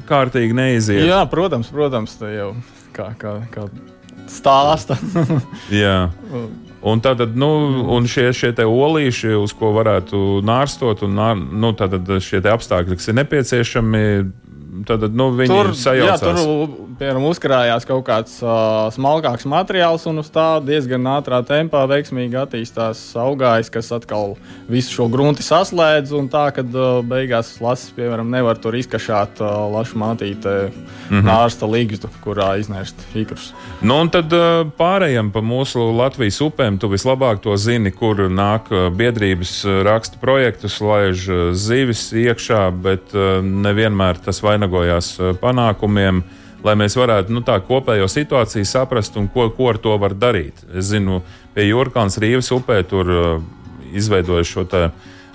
kārtīgi 0.08 0.56
neiziet. 0.56 1.04
Jā, 1.04 1.20
protams, 1.28 1.68
protams, 1.68 2.16
tā 2.16 2.32
jau 2.32 2.50
kā, 2.96 3.10
kā, 3.20 3.36
kā 3.52 3.68
stāsta. 4.32 4.96
Jā. 5.68 5.98
Un 6.84 7.00
tad 7.00 7.22
nu, 7.40 7.48
un 7.96 8.04
šie, 8.10 8.28
šie 8.36 8.50
olīši, 8.68 9.30
uz 9.40 9.54
ko 9.56 9.72
varētu 9.72 10.42
nārstot, 10.44 11.04
un 11.06 11.16
nu, 11.16 11.72
šie 12.20 12.42
apstākļi, 12.52 12.98
kas 13.00 13.08
ir 13.08 13.16
nepieciešami, 13.22 14.02
tad 14.88 15.06
nu, 15.16 15.30
viņi 15.38 15.54
tur, 15.54 15.72
sajaucās. 15.78 16.20
Jā, 16.20 16.44
tur 16.44 16.93
piemēram, 16.98 17.24
uzkrājās 17.28 17.86
kaut 17.88 18.04
kāds 18.06 18.36
uh, 18.44 18.88
smalkāks 18.94 19.46
materiāls, 19.50 20.04
un 20.10 20.20
uz 20.22 20.28
tā 20.32 20.58
diezgan 20.64 21.06
ātrā 21.14 21.40
tempā 21.46 21.84
veiksmīgi 21.90 22.38
attīstās 22.40 23.00
augājs, 23.20 23.70
kas 23.72 23.90
atkal 23.94 24.36
visu 24.70 24.94
šo 24.98 25.08
grunti 25.12 25.44
saslēdz. 25.46 26.14
Un 26.18 26.28
tā, 26.32 26.46
kad 26.56 26.68
uh, 26.76 27.00
beigās 27.06 27.54
lasis, 27.64 27.92
piemēram, 27.96 28.30
nevar 28.32 28.60
tur 28.62 28.76
izkašāt 28.78 29.42
uh, 29.42 29.64
lašu 29.74 29.98
mātīte 30.00 30.54
mm 30.68 30.74
-hmm. 31.10 31.24
nārsta 31.28 31.68
līgstu, 31.70 32.10
kurā 32.24 32.54
iznēst 32.60 33.02
ikrus. 33.14 33.52
Nu, 33.82 33.98
un 34.00 34.10
tad 34.10 34.32
uh, 34.32 34.66
pārējām 34.78 35.32
pa 35.32 35.42
mūsu 35.42 35.90
Latvijas 35.96 36.40
upēm, 36.40 36.78
tu 36.78 36.88
vislabāk 36.92 37.42
to 37.42 37.56
zini, 37.56 37.90
kur 37.90 38.28
nāk 38.30 38.70
biedrības 38.96 39.64
raksta 39.84 40.18
projektus, 40.20 40.80
laiž 40.80 41.28
zivis 41.52 42.12
iekšā, 42.12 42.70
bet 42.70 43.14
uh, 43.14 43.42
nevienmēr 43.42 44.18
tas 44.24 44.42
vainagojās 44.42 45.18
panākumiem 45.40 46.22
lai 46.64 46.76
mēs 46.80 46.96
varētu 46.98 47.34
nu, 47.34 47.42
tā 47.44 47.58
kopējo 47.64 48.08
situāciju 48.10 48.68
saprast 48.68 49.18
un 49.20 49.28
ko, 49.32 49.48
ko 49.54 49.70
ar 49.72 49.80
to 49.82 49.96
var 50.00 50.16
darīt. 50.16 50.64
Es 50.72 50.90
zinu, 50.92 51.22
pie 51.54 51.68
Jurkānas 51.68 52.18
Rīvas 52.22 52.50
upē 52.56 52.80
tur 52.88 53.10
uh, 53.12 53.34
izveidoja 53.92 54.46
šo 54.48 54.68
te. 54.68 54.88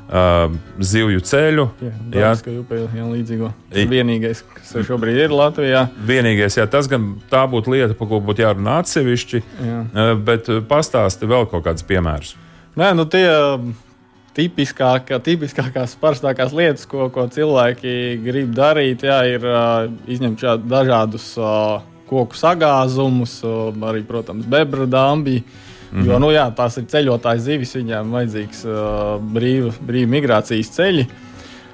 Uh, 0.10 0.56
zivju 0.82 1.20
ceļu. 1.22 1.64
Jā, 1.86 1.90
tā 2.10 2.22
ir 2.50 3.04
līdzīga. 3.12 3.50
Vienīgais, 3.92 4.40
kas 4.56 4.72
šobrīd 4.88 5.20
ir 5.22 5.36
Latvijā. 5.38 5.84
Vienīgais, 6.08 6.58
jā, 6.58 6.66
tas 6.66 6.90
gan 6.90 7.12
tā 7.30 7.44
būtu 7.52 7.76
lieta, 7.76 7.94
par 7.94 8.10
ko 8.10 8.18
būtu 8.26 8.42
jārunā 8.42 8.80
atsevišķi, 8.82 9.44
jā. 9.68 9.84
uh, 9.86 10.16
bet 10.18 10.50
pastāsti 10.66 11.30
vēl 11.30 11.46
kaut 11.52 11.68
kādus 11.68 11.86
piemērus. 11.86 12.34
Nē, 12.82 12.90
nu 12.98 13.06
tie 13.06 13.28
tipiskākā, 14.40 15.20
tipiskākās, 15.24 15.96
parastākās 16.00 16.56
lietas, 16.56 16.88
ko, 16.90 17.10
ko 17.14 17.28
cilvēki 17.32 17.94
grib 18.24 18.54
darīt, 18.56 19.04
jā, 19.10 19.20
ir 19.36 19.48
uh, 19.48 19.90
izņemt 20.08 20.46
dažādus 20.70 21.34
uh, 21.40 21.82
koku 22.10 22.40
sagāzumus, 22.40 23.40
uh, 23.44 23.74
arī, 23.90 24.06
protams, 24.08 24.48
bebra 24.50 24.88
dāmbi. 24.88 25.44
Mm 25.90 26.00
-hmm. 26.00 26.06
Jo 26.06 26.20
nu, 26.20 26.30
jā, 26.32 26.46
tās 26.56 26.78
ir 26.78 26.86
ceļotājas 26.86 27.42
zivis, 27.42 27.76
viņām 27.76 28.12
vajadzīgs 28.14 28.66
uh, 28.66 29.18
brīva, 29.34 29.74
brīva 29.82 30.10
migrācijas 30.10 30.70
ceļi. 30.70 31.08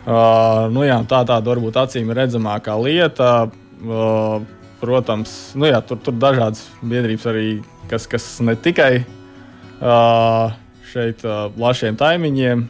Uh, 0.05 0.71
nu, 0.71 0.83
jā, 0.85 0.99
tā 1.03 1.25
tāda 1.25 1.49
varbūt 1.49 1.75
acīm 1.75 2.13
redzamākā 2.13 2.77
lieta. 2.83 3.49
Uh, 3.83 4.41
protams, 4.79 5.51
nu, 5.55 5.65
jā, 5.65 5.81
tur 5.81 5.97
ir 5.97 6.13
dažādas 6.13 6.67
biedrības 6.81 7.25
arī, 7.25 7.61
kas, 7.89 8.07
kas 8.07 8.39
ne 8.39 8.55
tikai 8.55 9.03
uh, 9.81 10.53
šeit 10.95 11.25
uh, 11.27 11.47
plašiem 11.55 11.97
taimiņiem, 11.99 12.67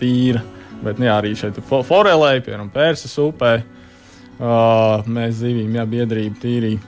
tīra. 0.00 0.42
Bet 0.80 1.00
jā, 1.02 1.18
arī 1.20 1.34
šeit 1.36 1.58
forelē, 1.66 2.38
piemēram, 2.44 2.70
Pērsas 2.72 3.18
upē. 3.20 3.58
Uh, 4.40 5.04
mēs 5.04 5.42
zivīm, 5.42 5.74
jā, 5.76 5.84
biedrība 5.84 6.40
tīrīja. 6.40 6.80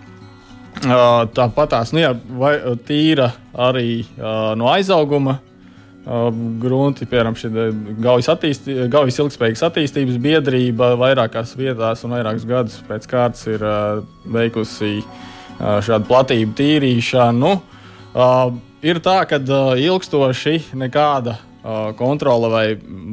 Uh, 0.82 1.26
Tāpat 1.36 1.74
tās 1.74 1.92
nu, 1.92 2.00
jā, 2.00 2.14
vai, 2.40 2.54
tīra 2.88 3.28
arī 3.52 4.00
uh, 4.16 4.54
no 4.56 4.70
aizauguma 4.72 5.34
uh, 5.36 6.30
grunti, 6.62 7.04
piemēram, 7.10 7.36
šī 7.36 7.50
gaujas, 8.00 8.30
attīstī, 8.32 8.78
gaujas 8.90 9.20
ilgspējīgas 9.20 9.66
attīstības 9.68 10.16
biedrība 10.24 10.94
vairākās 10.98 11.52
vietās 11.60 12.06
un 12.08 12.16
vairākus 12.16 12.48
gadus 12.48 12.80
pēc 12.88 13.06
kārtas 13.12 13.44
ir 13.52 13.66
uh, 13.68 14.00
veikusi 14.32 14.94
uh, 15.02 15.76
šādu 15.84 16.08
platību 16.08 16.56
tīrīšanu. 16.62 17.52
Uh, 18.16 18.56
ir 18.82 19.00
tā, 19.02 19.22
ka 19.30 19.38
uh, 19.40 19.72
ilgstoši 19.78 20.74
nekāda 20.78 21.36
uh, 21.38 21.90
kontrole 21.98 22.50
vai 22.52 22.66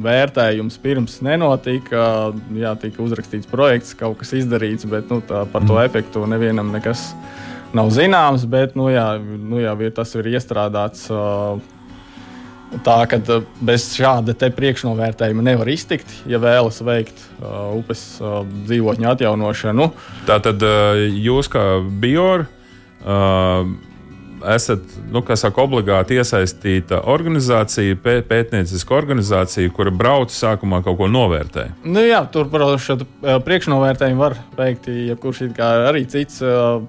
vērtējums 0.04 0.78
pirms 0.82 1.18
nenotika. 1.24 2.32
Jā, 2.56 2.74
tika 2.80 3.02
uzrakstīts 3.04 3.50
projekts, 3.50 3.94
kaut 3.98 4.20
kas 4.20 4.34
izdarīts, 4.42 4.88
bet 4.90 5.10
nu, 5.12 5.22
tā, 5.24 5.46
par 5.50 5.66
to 5.66 5.78
mm. 5.78 5.84
efektu 5.86 6.24
nevienam 6.30 6.72
nekas 6.74 7.10
nav 7.76 7.92
zināms. 7.94 8.46
Bet 8.50 8.76
nu, 8.78 8.90
jā, 8.92 9.12
nu, 9.20 9.62
jā, 9.62 9.76
tas 9.94 10.16
ir 10.18 10.32
iestrādāts. 10.34 11.06
Uh, 11.10 11.60
Tā 12.86 13.00
ka 13.10 13.18
bez 13.66 13.88
šāda 13.98 14.30
priekšnovērtējuma 14.54 15.42
nevar 15.42 15.66
iztikt, 15.72 16.06
ja 16.30 16.38
vēlas 16.38 16.78
veikt 16.86 17.18
uh, 17.18 17.72
upes 17.74 18.04
uh, 18.22 18.44
dzīvotņu 18.46 19.08
atjaunošanu. 19.10 19.88
Tātad 20.28 20.62
uh, 20.62 21.00
jūs 21.02 21.50
kā 21.50 21.64
biori 21.82 22.46
uh, 23.02 23.66
esat 24.54 24.82
nu, 25.12 25.22
saka, 25.34 25.62
obligāti 25.62 26.16
iesaistīta 26.20 27.02
organizācija, 27.10 27.96
pē, 28.02 28.20
pētnieciska 28.28 28.94
organizācija, 28.96 29.72
kura 29.76 29.92
brauc 29.94 30.32
sākumā 30.34 30.82
kaut 30.86 30.98
ko 31.00 31.08
novērtē. 31.10 31.66
Nu, 31.84 32.02
jā, 32.04 32.22
tur, 32.32 32.48
protams, 32.52 32.86
šādu 32.86 33.08
priekšnovērtējumu 33.46 34.24
var 34.24 34.38
veikt 34.58 34.88
jebkurš 34.92 35.44
arī 35.60 36.04
cits 36.10 36.40
uh, 36.44 36.80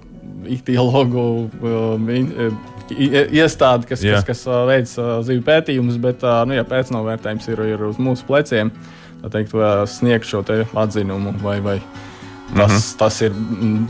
ihtiologu 0.52 1.26
uh, 1.62 2.72
iestāde, 2.92 3.88
kas, 3.88 4.04
jā. 4.04 4.22
kas, 4.26 4.44
kas 4.44 4.66
veic 4.68 4.90
zivju 5.28 5.46
pētījumus, 5.48 6.00
bet 6.02 6.26
nu, 6.48 6.58
ja 6.58 6.66
pēcnovērtējums 6.68 7.48
ir, 7.54 7.64
ir 7.76 7.86
uz 7.92 8.02
mūsu 8.02 8.28
pleciem, 8.28 8.74
tad 9.22 9.36
teikt, 9.36 9.56
sniegt 9.92 10.28
šo 10.28 10.44
atzinumu 10.82 11.36
vai, 11.44 11.60
vai 11.64 11.78
tas, 11.80 12.58
mm 12.58 12.66
-hmm. 12.66 12.98
tas 13.00 13.22
ir 13.22 13.32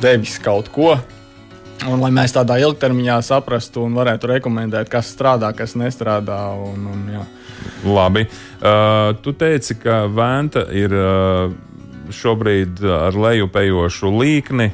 devis 0.01 0.37
kaut 0.39 0.69
ko 0.69 0.97
Un, 1.89 1.97
lai 1.97 2.11
mēs 2.13 2.35
tādā 2.35 2.59
ilgtermiņā 2.61 3.15
saprastu 3.25 3.81
un 3.87 3.95
varētu 3.97 4.29
rekomendēt, 4.35 4.89
kas 4.91 5.09
strādā, 5.15 5.49
kas 5.57 5.73
nestrādā. 5.79 6.37
Un, 6.53 6.85
un, 6.91 7.07
jā. 7.09 7.23
Labi. 7.89 8.27
Uh, 8.61 9.17
tu 9.25 9.33
teici, 9.33 9.79
ka 9.81 10.03
Vēnta 10.11 10.67
ir 10.77 10.93
uh, 10.93 11.55
šobrīd 12.13 12.83
ar 12.85 13.17
lejupējošu 13.17 14.13
līkni, 14.13 14.69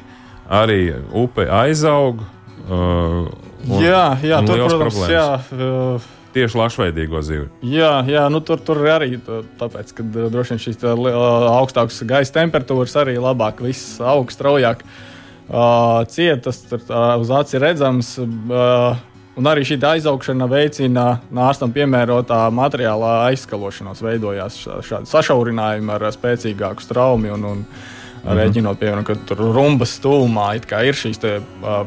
arī 0.52 0.82
upe 1.16 1.48
aizaug. 1.48 2.20
Uh, 2.68 3.24
un, 3.64 3.80
jā, 3.80 4.04
jā 4.20 4.44
tur, 4.44 4.66
protams, 4.66 4.78
problēmas. 4.84 5.16
jā. 5.16 5.26
Uh, 5.56 6.14
Tieši 6.28 6.58
lašveidīgo 6.60 7.22
zivi. 7.24 7.46
Jā, 7.64 8.02
jā 8.04 8.26
nu 8.28 8.42
tur, 8.44 8.60
tur 8.60 8.82
arī 8.92 9.14
tāpēc, 9.24 9.94
ka 9.96 10.04
droši 10.04 10.52
vien 10.52 10.60
šīs 10.60 10.84
augstākas 10.84 12.02
gaisa 12.06 12.36
temperatūras 12.36 12.92
arī 13.00 13.16
labāk, 13.16 13.64
viss 13.64 13.96
augsts, 13.96 14.36
straujāk. 14.36 14.84
Uh, 14.84 15.17
uh, 15.48 16.04
cietas, 16.10 16.62
tur 16.68 16.82
uh, 16.88 17.14
uz 17.20 17.30
aci 17.34 17.60
redzams. 17.62 18.16
Uh, 18.18 19.04
Un 19.38 19.46
arī 19.46 19.62
šī 19.62 19.76
aizaugšana 19.86 20.48
veicina 20.50 21.02
ārstam 21.30 21.70
piemērotā 21.70 22.40
materiālā 22.50 23.28
aizskalošanos. 23.28 24.00
Veidojās 24.02 24.56
šādi 24.82 25.06
sašaurinājumi 25.06 25.92
ar 25.94 26.08
spēcīgāku 26.10 26.82
straumi 26.82 27.30
un, 27.30 27.44
un 27.46 27.60
mhm. 27.62 28.32
rēķinot, 28.34 28.80
piemēram, 28.80 29.06
ka 29.06 29.14
tur 29.30 29.44
rumbas 29.54 29.94
stūmā 30.00 30.48
ir 30.58 30.98
šīs 30.98 31.22
te, 31.22 31.36
uh, 31.62 31.84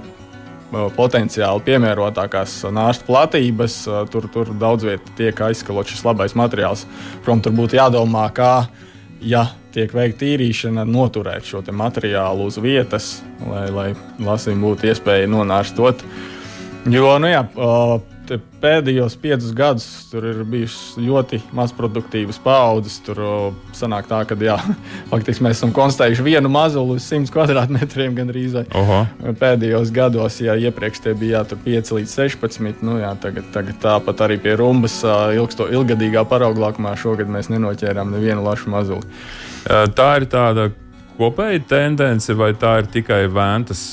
potenciāli 0.71 1.63
piemērotākās 1.67 2.61
nārsta 2.71 3.07
platības. 3.07 3.81
Tur, 4.11 4.27
tur 4.31 4.53
daudz 4.55 4.87
vietā 4.87 5.15
tiek 5.17 5.41
aizskalots 5.49 5.91
šis 5.91 6.05
labais 6.07 6.35
materiāls. 6.39 6.85
Protams, 7.25 7.43
tur 7.43 7.57
būtu 7.57 7.79
jādomā, 7.79 8.29
kā 8.35 8.53
ja 9.21 9.49
tiek 9.73 9.93
veikta 9.95 10.25
tīrīšana, 10.25 10.85
noturēt 10.87 11.47
šo 11.47 11.63
materiālu 11.71 12.49
uz 12.49 12.59
vietas, 12.61 13.11
lai, 13.47 13.65
lai 13.71 13.89
lasījumam 14.19 14.69
būtu 14.69 14.91
iespēja 14.91 15.29
nonārstot. 15.31 16.03
Jo 16.89 17.17
nu 17.21 17.29
jā, 17.29 17.43
pēdējos 18.61 19.15
piecus 19.21 19.51
gadus 19.55 19.85
tur 20.11 20.25
ir 20.29 20.41
bijušas 20.47 20.97
ļoti 21.01 21.39
mazproduktīvas 21.55 22.39
paudzes. 22.43 22.99
Tur 23.05 23.19
sanāk 23.75 24.07
tā, 24.09 24.21
ka 24.29 24.37
jā, 24.39 24.57
faktiski 25.11 25.45
mēs 25.45 25.59
esam 25.59 25.73
konstatējuši 25.75 26.25
vienu 26.25 26.51
mazuli 26.51 26.97
uz 26.97 27.07
100 27.09 27.33
kvadrātmetriem 27.33 28.15
gandrīz. 28.17 28.57
Pēdējos 29.41 29.93
gados, 29.95 30.39
ja 30.43 30.55
iepriekš 30.55 31.03
tie 31.05 31.15
bija 31.17 31.43
jā, 31.43 31.59
5 31.65 31.93
līdz 31.99 32.17
16, 32.17 32.83
nu, 32.87 32.99
jā, 33.01 33.13
tagad, 33.21 33.47
tagad 33.55 33.79
tāpat 33.83 34.25
arī 34.27 34.39
pie 34.41 34.57
rumbas 34.59 35.01
ilgsto, 35.35 35.69
ilgadīgā 35.71 36.25
parauglākumā 36.29 36.95
šogad 36.99 37.31
mēs 37.31 37.51
nenoķērām 37.53 38.13
nevienu 38.15 38.45
lašu 38.45 38.73
mazuli. 38.73 39.07
Tā 39.67 40.09
ir 40.17 40.27
tāda 40.31 40.69
kopēja 41.19 41.61
tendence, 41.69 42.33
vai 42.33 42.51
tā 42.57 42.79
ir 42.81 42.91
tikai 42.91 43.23
vēntas 43.29 43.83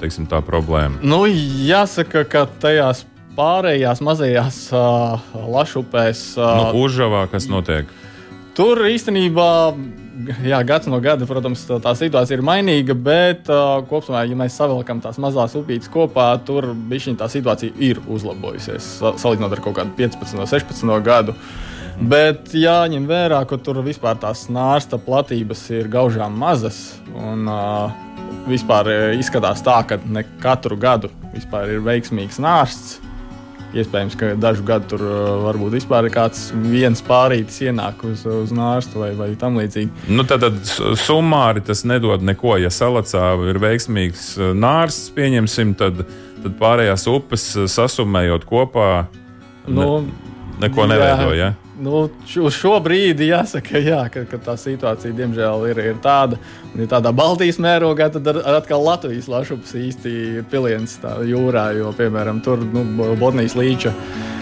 teiksim, 0.00 0.26
problēma? 0.28 1.00
Nu, 1.00 1.24
jāsaka, 1.26 2.26
ka 2.28 2.44
tajās 2.60 3.06
pārējās 3.36 4.00
mazajās 4.04 4.58
uh, 4.74 5.20
lašupēs. 5.34 6.24
Uh, 6.40 6.72
nu, 6.72 6.84
Užavā, 6.86 7.26
kas 7.32 7.48
notiek? 7.52 7.88
Tur 8.56 8.80
īstenībā, 8.88 9.50
jā, 10.48 10.60
gads 10.64 10.88
no 10.88 11.00
gada, 11.04 11.28
protams, 11.28 11.66
tā, 11.68 11.76
tā 11.84 11.92
situācija 11.98 12.38
ir 12.38 12.44
mainīga, 12.46 12.96
bet 12.96 13.50
uh, 13.52 13.82
kopumā, 13.90 14.24
ja 14.24 14.38
mēs 14.38 14.56
savilkam 14.56 15.02
tās 15.04 15.20
mazās 15.20 15.56
upītes 15.58 15.92
kopā, 15.92 16.30
tur 16.48 16.70
tā 17.20 17.28
situācija 17.32 17.76
ir 17.84 18.00
uzlabojusies 18.08 18.96
salīdzinot 19.04 19.58
ar 19.58 19.64
kaut 19.64 19.76
kādu 19.82 19.96
15, 20.00 20.46
16 20.48 21.04
gadu. 21.04 21.36
Bet 22.12 22.52
jāņem 22.56 23.06
vērā, 23.08 23.40
ka 23.48 23.56
tur 23.56 23.80
vispār 23.86 24.18
tās 24.20 24.46
nārsta 24.52 24.98
platības 25.00 25.64
ir 25.72 25.88
gaužām 25.92 26.36
mazas. 26.36 26.98
Un, 27.16 27.48
uh, 27.48 27.94
vispār 28.46 28.90
izskatās 29.16 29.64
tā, 29.64 29.80
ka 29.88 29.98
ne 30.04 30.24
katru 30.42 30.78
gadu 30.80 31.10
ir 31.36 31.82
veiksmīgs 31.84 32.40
nārsts. 32.42 33.00
Iespējams, 33.76 34.14
ka 34.16 34.28
dažu 34.40 34.62
gadu 34.64 34.86
tur 34.92 35.02
varbūt 35.42 35.74
vispār 35.74 36.06
ir 36.06 36.14
kāds 36.14 36.46
viens 36.70 37.02
pārītis 37.04 37.58
ienāk 37.66 38.04
uz, 38.08 38.22
uz 38.24 38.52
nārstu 38.54 39.02
vai, 39.02 39.10
vai 39.18 39.28
tam 39.36 39.58
līdzīgi. 39.58 40.06
Nu, 40.14 40.24
tad, 40.24 40.46
tad 40.46 40.96
summāri 41.02 41.60
tas 41.66 41.82
nedod 41.84 42.24
neko. 42.24 42.54
Ja 42.62 42.70
salacā 42.72 43.34
ir 43.50 43.60
veiksmīgs 43.60 44.36
nārsts, 44.56 45.10
pieņemsim, 45.18 45.74
tad, 45.76 46.06
tad 46.44 46.56
pārējās 46.62 47.08
upes 47.10 47.50
sasumējot 47.74 48.46
kopā. 48.48 48.88
Nu, 49.66 49.90
ne, 50.06 50.32
neko 50.62 50.88
neveido. 50.88 51.34
Ja? 51.36 51.52
Nu, 51.76 52.06
uz 52.40 52.54
šo 52.56 52.78
brīdi 52.80 53.28
jāsaka, 53.28 53.80
jā, 53.84 53.98
ka, 54.12 54.22
ka 54.30 54.38
tā 54.40 54.54
situācija 54.60 55.12
diemžēl 55.16 55.66
ir, 55.70 55.80
ir 55.92 55.98
tāda. 56.04 56.38
Un, 56.72 56.80
ja 56.84 56.88
tādā 56.94 57.12
Baltijas 57.16 57.58
mērogā, 57.60 58.08
tad 58.14 58.30
ar, 58.32 58.40
atkal 58.62 58.84
Latvijas 58.86 59.28
lašups 59.28 59.74
īsti 59.76 60.14
ir 60.38 60.48
piliens 60.52 60.96
jūrā, 61.28 61.68
jo, 61.76 61.92
piemēram, 61.96 62.40
tur 62.44 62.64
nu, 62.64 62.86
Botnijas 63.20 63.58
līča. 63.58 63.92
Uh, 63.92 64.32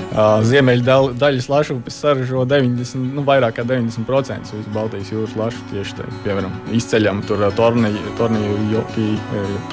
Ziemeļdaļas 0.46 1.48
lašupes 1.50 1.96
saražo 1.98 2.44
90, 2.46 3.02
nu, 3.16 3.24
vairāk 3.26 3.56
kā 3.58 3.64
90% 3.66 4.54
visu 4.54 4.74
Baltijas 4.74 5.10
jūras 5.10 5.34
lašu. 5.38 5.62
Tieši 5.72 5.98
tā, 5.98 6.06
piemēram, 6.22 6.54
izceļam 6.76 7.22
tur 7.26 7.42
torniju, 7.58 8.58
joki, 8.70 9.08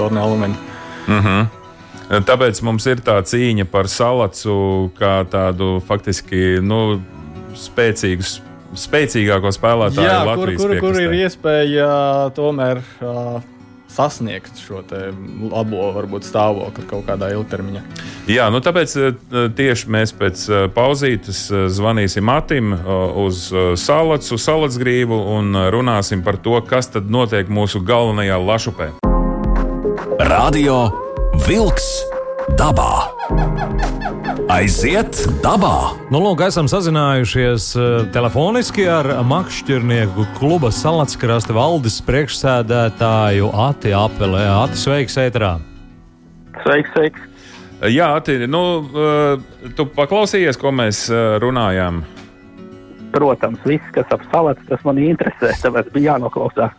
torniju. 0.02 0.38
Uh 0.42 0.48
mhm. 1.08 1.28
-huh. 1.28 1.58
Tāpēc 2.26 2.64
mums 2.64 2.86
ir 2.92 3.00
tā 3.00 3.22
cīņa 3.24 3.66
par 3.72 3.88
salacu, 3.88 4.92
kā 4.98 5.24
tādu 5.32 5.80
faktiski 5.88 6.60
nu, 6.62 7.00
spēcīgus 7.58 8.40
spēcīgāko 8.78 9.52
spēlētāju 9.52 10.08
Jā, 10.08 10.20
Latvijas 10.28 10.62
kur, 10.62 10.76
kur, 10.80 10.94
kur 10.94 11.02
ir 11.02 11.16
iespēja 11.26 11.90
tomēr 12.38 12.80
uh, 13.04 13.42
sasniegt 13.92 14.62
šo 14.62 14.82
labo 15.52 15.90
varbūt, 15.96 16.26
stāvokli 16.28 16.86
kaut 16.90 17.06
kādā 17.10 17.32
ilgtermiņā. 17.36 17.84
Jā, 18.32 18.48
nu 18.54 18.62
tāpēc 18.64 18.96
tieši 19.58 19.92
mēs 19.92 20.16
pēc 20.16 20.46
pauzītes 20.76 21.44
zvanīsim 21.76 22.26
Matim 22.28 22.76
uz 23.26 23.50
Salacu, 23.82 24.40
Salacgrīvu 24.40 25.20
un 25.36 25.66
runāsim 25.74 26.24
par 26.24 26.40
to, 26.40 26.56
kas 26.68 26.92
tad 26.94 27.12
notiek 27.12 27.52
mūsu 27.52 27.84
galvenajā 27.84 28.40
lašupē. 28.40 28.92
Radio 30.32 30.86
Vilks 31.48 31.92
dabā! 32.60 34.21
Aiziet 34.52 35.16
dabā! 35.40 35.94
Nu, 36.12 36.20
lūk, 36.20 36.42
esam 36.44 36.68
sazinājušies 36.68 37.66
uh, 37.80 37.84
telefoniski 38.12 38.84
ar 38.92 39.08
makšķernieku 39.24 40.26
kluba 40.36 40.68
salackrasta 40.76 41.54
valdes 41.56 42.02
priekšsēdētāju 42.04 43.48
Ati 43.56 43.94
Apelē. 43.96 44.42
Ati, 44.52 44.76
sveiks, 44.82 45.16
ētrā! 45.24 45.54
Sveiks, 46.66 46.92
sveiks! 46.92 47.46
Jā, 47.96 48.10
Ati, 48.18 48.42
nu, 48.52 48.62
uh, 48.92 49.70
tu 49.78 49.86
paklausījies, 49.96 50.60
ko 50.60 50.74
mēs 50.76 51.06
uh, 51.14 51.38
runājām? 51.40 52.02
Protams, 53.16 53.62
viss, 53.64 53.94
kas 53.96 54.12
ap 54.12 54.26
salats, 54.34 54.66
tas 54.68 54.84
man 54.84 55.00
interesē, 55.00 55.54
tāpēc 55.64 55.94
bija 55.96 56.18
jānoklausās. 56.18 56.76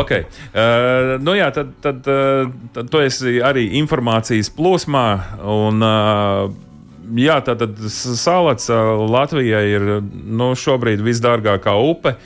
ok. 0.00 0.10
Uh, 0.16 1.14
nu 1.22 1.36
jā, 1.38 1.52
tad, 1.54 1.70
tad, 1.86 2.02
uh, 2.10 2.50
tad 2.74 2.90
tu 2.90 3.04
esi 3.04 3.36
arī 3.46 3.68
informācijas 3.78 4.50
plūsmā. 4.58 5.06
Un, 5.54 5.86
uh, 5.86 6.66
jā, 7.18 7.38
tātad 7.44 7.76
salats 7.90 8.70
Latvijai 8.70 9.64
ir 9.70 9.86
nu, 10.00 10.52
šobrīd 10.58 11.02
visdārgākā 11.04 11.74
upe. 11.80 12.16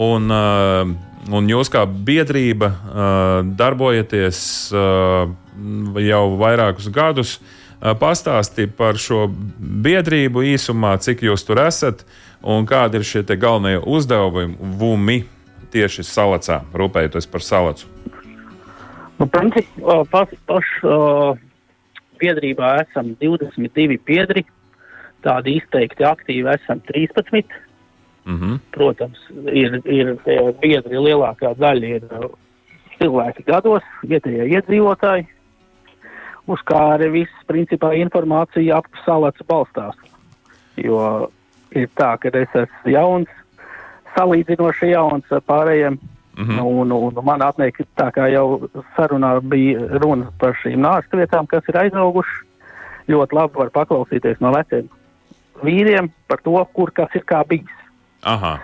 Un, 0.00 0.30
uh, 0.32 0.90
un 1.34 1.48
jūs 1.50 1.68
kā 1.72 1.82
biedrība 1.84 2.70
uh, 2.70 3.40
darbojaties 3.58 4.42
uh, 4.72 5.32
jau 6.00 6.24
vairākus 6.40 6.88
gadus. 6.94 7.38
Pastāsti 7.80 8.66
par 8.76 8.98
šo 9.00 9.22
biedrību 9.30 10.42
īsumā, 10.50 10.98
cik 11.00 11.22
jūs 11.24 11.46
tur 11.48 11.62
esat 11.62 12.02
un 12.44 12.66
kādi 12.68 13.00
ir 13.00 13.06
šie 13.08 13.22
galvenie 13.40 13.80
uzdevumi 13.80 15.22
tieši 15.72 16.04
salacā, 16.04 16.60
rūpējoties 16.76 17.28
par 17.30 17.44
salacu. 17.46 17.88
Nu, 19.20 19.28
princip, 19.32 19.68
paš, 20.12 20.34
paš, 20.48 20.68
biedrībā 22.20 22.74
esam 22.84 23.14
22 23.20 23.98
biedri, 24.06 24.44
tādi 25.24 25.58
izteikti 25.60 26.06
aktīvi 26.06 26.54
esam 26.54 26.80
13. 26.92 27.44
Mm 28.24 28.38
-hmm. 28.38 28.58
Protams, 28.70 29.18
ir, 29.52 29.80
ir 29.84 30.16
biedri 30.60 30.96
lielākā 30.96 31.54
daļa 31.58 31.86
ir 31.96 32.02
cilvēki 32.98 33.44
gados, 33.46 33.84
vietējie 34.04 34.46
iedzīvotāji, 34.56 35.26
uz 36.46 36.60
kā 36.68 36.80
arī 36.96 37.10
viss 37.10 37.46
principā 37.48 37.92
informācija 37.96 38.76
ap 38.76 38.86
salats 39.04 39.46
balstās. 39.48 39.96
Jo 40.76 41.30
ir 41.70 41.88
tā, 41.98 42.16
ka 42.20 42.32
es 42.34 42.54
esmu 42.54 42.92
jauns, 42.92 43.28
salīdzinoši 44.16 44.92
jauns 44.92 45.24
pārējiem. 45.46 45.98
Mm 46.40 46.46
-hmm. 46.48 46.60
un, 46.64 46.92
un 46.92 47.24
man 47.24 47.42
atnāk, 47.42 47.82
tā 47.96 48.08
kā 48.16 48.30
jau 48.32 48.68
sarunā 48.96 49.40
bija 49.40 49.80
runa 50.02 50.30
par 50.38 50.56
šīm 50.62 50.80
nāstu 50.80 51.20
vietām, 51.20 51.46
kas 51.46 51.68
ir 51.68 51.76
aizauguši, 51.76 52.46
ļoti 53.08 53.36
labi 53.36 53.58
var 53.58 53.70
paklausīties 53.70 54.40
no 54.40 54.52
veciem 54.52 54.88
vīriem 55.64 56.10
par 56.28 56.40
to, 56.44 56.56
kur 56.74 56.92
kas 56.94 57.14
ir 57.14 57.24
kā 57.28 57.42
bijis. 57.48 57.76
Aha. 58.28 58.58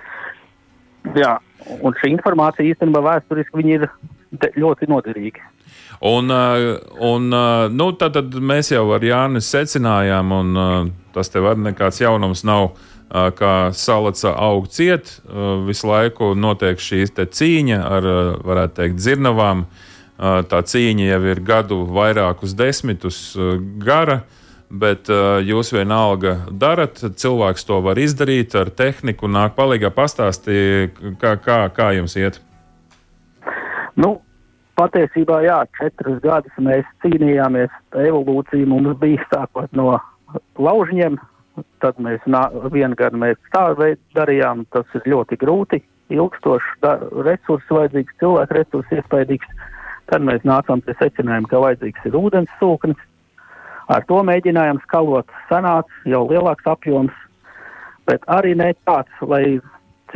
Jā, 1.16 1.36
un 1.80 1.94
šī 2.00 2.12
informācija 2.16 2.66
īstenībā 2.72 3.02
vēsturiski 3.04 3.66
ir 3.74 3.86
ļoti 4.56 4.88
noderīga. 4.90 5.44
Un, 6.04 6.30
uh, 6.30 6.76
un 7.00 7.30
uh, 7.32 7.66
nu, 7.72 7.90
tad, 7.98 8.16
tad 8.18 8.34
mēs 8.36 8.72
jau 8.74 8.84
ar 8.94 9.04
Jāni 9.04 9.40
secinājām, 9.42 10.34
un 10.34 10.60
uh, 10.60 10.74
tas 11.14 11.30
tev 11.32 11.48
arī 11.50 11.70
nekāds 11.70 12.02
jaunums 12.02 12.44
nav, 12.44 12.74
kā 13.10 13.72
salaca 13.72 14.32
aug 14.34 14.68
ciet. 14.68 15.20
Visu 15.66 15.90
laiku 15.90 16.34
notiek 16.34 16.80
šī 16.80 17.04
cīņa 17.14 17.82
ar, 17.82 18.08
varētu 18.46 18.80
teikt, 18.80 18.98
dzirnavām. 19.02 19.66
Tā 20.16 20.62
cīņa 20.64 21.06
jau 21.10 21.22
ir 21.28 21.42
gadu 21.44 21.84
vairākus 21.92 22.56
desmitus 22.56 23.36
gara. 23.82 24.22
Bet 24.66 25.06
jūs 25.46 25.70
vienalga 25.70 26.40
darat, 26.50 26.98
cilvēks 26.98 27.68
to 27.68 27.78
var 27.84 28.00
izdarīt 28.02 28.56
ar 28.58 28.72
tehniku, 28.74 29.28
nāk 29.30 29.54
palīgā 29.54 29.92
pastāstīt, 29.94 30.98
kā, 31.22 31.36
kā, 31.38 31.60
kā 31.70 31.92
jums 31.94 32.16
iet. 32.18 32.40
Nu, 33.94 34.16
patiesībā, 34.74 35.38
jā, 35.46 35.60
četrus 35.78 36.18
gadus 36.24 36.58
mēs 36.58 36.88
cīnījāmies. 37.04 37.70
Evolūcija 37.94 38.66
mums 38.66 38.98
bija 38.98 39.22
sākot 39.30 39.70
no 39.78 39.94
laužņiem, 40.58 41.14
tad 41.84 41.98
mēs 42.02 42.24
vienu 42.72 42.96
gadu 42.98 43.20
mēs 43.20 43.38
tā 43.54 43.68
darījām. 44.16 44.64
Tas 44.74 44.88
ir 44.98 45.06
ļoti 45.12 45.38
grūti, 45.40 45.82
ilgstošs 46.12 46.86
resurss 47.26 47.72
vajadzīgs, 47.72 48.18
cilvēku 48.22 48.58
resurss 48.58 48.96
iespējams. 48.98 49.46
Tad 50.06 50.22
mēs 50.22 50.44
nācām 50.46 50.82
pie 50.86 50.94
secinājuma, 51.00 51.50
ka 51.50 51.62
vajadzīgs 51.64 52.04
ir 52.06 52.18
ūdens 52.18 52.52
sūknis. 52.60 52.98
Ar 53.90 54.04
to 54.06 54.18
mēģinājām 54.26 54.78
skalot, 54.82 55.30
sanāca 55.50 56.10
jau 56.10 56.24
lielāks 56.30 56.66
apjoms, 56.66 57.14
bet 58.06 58.22
arī 58.30 58.54
ne 58.58 58.72
tāds, 58.86 59.10
lai 59.22 59.58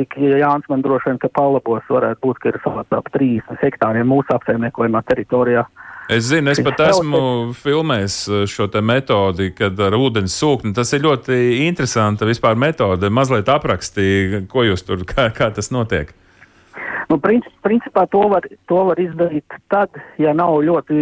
cik 0.00 0.16
Jānis 0.40 0.68
man 0.72 0.82
droši 0.84 1.10
vien, 1.10 1.20
ka 1.20 1.28
palabos 1.36 1.84
varētu 1.92 2.24
būt, 2.24 2.40
ka 2.40 2.52
ir 2.52 2.58
salāts 2.64 2.96
ap 2.96 3.12
30 3.14 3.60
hektāriem 3.60 4.08
mūsu 4.08 4.32
apsaimniekojumā 4.36 5.04
teritorijā. 5.10 5.66
Es 6.10 6.26
zinu, 6.26 6.50
es 6.50 6.58
pat 6.66 6.80
esmu 6.88 7.52
filmējis 7.54 8.16
uh, 8.26 8.40
šo 8.50 8.66
metodi, 8.82 9.52
kad 9.54 9.78
ar 9.78 9.94
ūdens 9.94 10.34
sūkni. 10.34 10.72
Tas 10.74 10.90
ir 10.96 11.04
ļoti 11.04 11.36
interesanti 11.68 12.26
vispār 12.26 12.58
metode. 12.58 13.12
Mazliet 13.14 13.50
aprakstīja, 13.52 14.42
ko 14.50 14.66
jūs 14.66 14.82
tur, 14.88 15.04
kā, 15.06 15.28
kā 15.30 15.52
tas 15.54 15.70
notiek. 15.70 16.10
Nu, 17.10 17.18
princip, 17.18 17.54
principā 17.62 18.04
to 18.10 18.24
var, 18.30 18.44
to 18.70 18.82
var 18.86 18.98
izdarīt 19.02 19.54
tad, 19.70 19.94
ja 20.18 20.34
nav 20.34 20.60
ļoti 20.66 20.98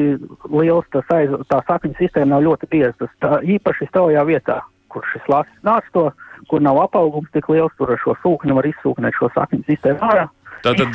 liels 0.53 0.87
tas 0.93 1.09
aiz, 1.13 1.33
tā 1.49 1.61
sakņu 1.69 1.97
sistēma 1.99 2.35
nav 2.35 2.45
ļoti 2.47 2.69
bieza. 2.73 3.09
Tas 3.21 3.45
īpaši 3.45 3.89
stāvajā 3.91 4.25
vietā, 4.29 4.63
kur 4.93 5.05
šis 5.13 5.29
lasis 5.29 5.65
nāc 5.69 5.89
to 5.97 6.09
kur 6.51 6.63
nav 6.65 6.81
apaugums 6.85 7.31
tik 7.35 7.49
liels, 7.53 7.73
tur 7.79 7.95
ar 7.95 8.03
šo 8.03 8.17
sūkni 8.25 8.57
var 8.57 8.69
izsūknēt 8.69 9.17
šo 9.19 9.31
sakņu 9.35 9.65
sistēmu 9.69 10.05
ārā. 10.11 10.29
Tātad 10.59 10.91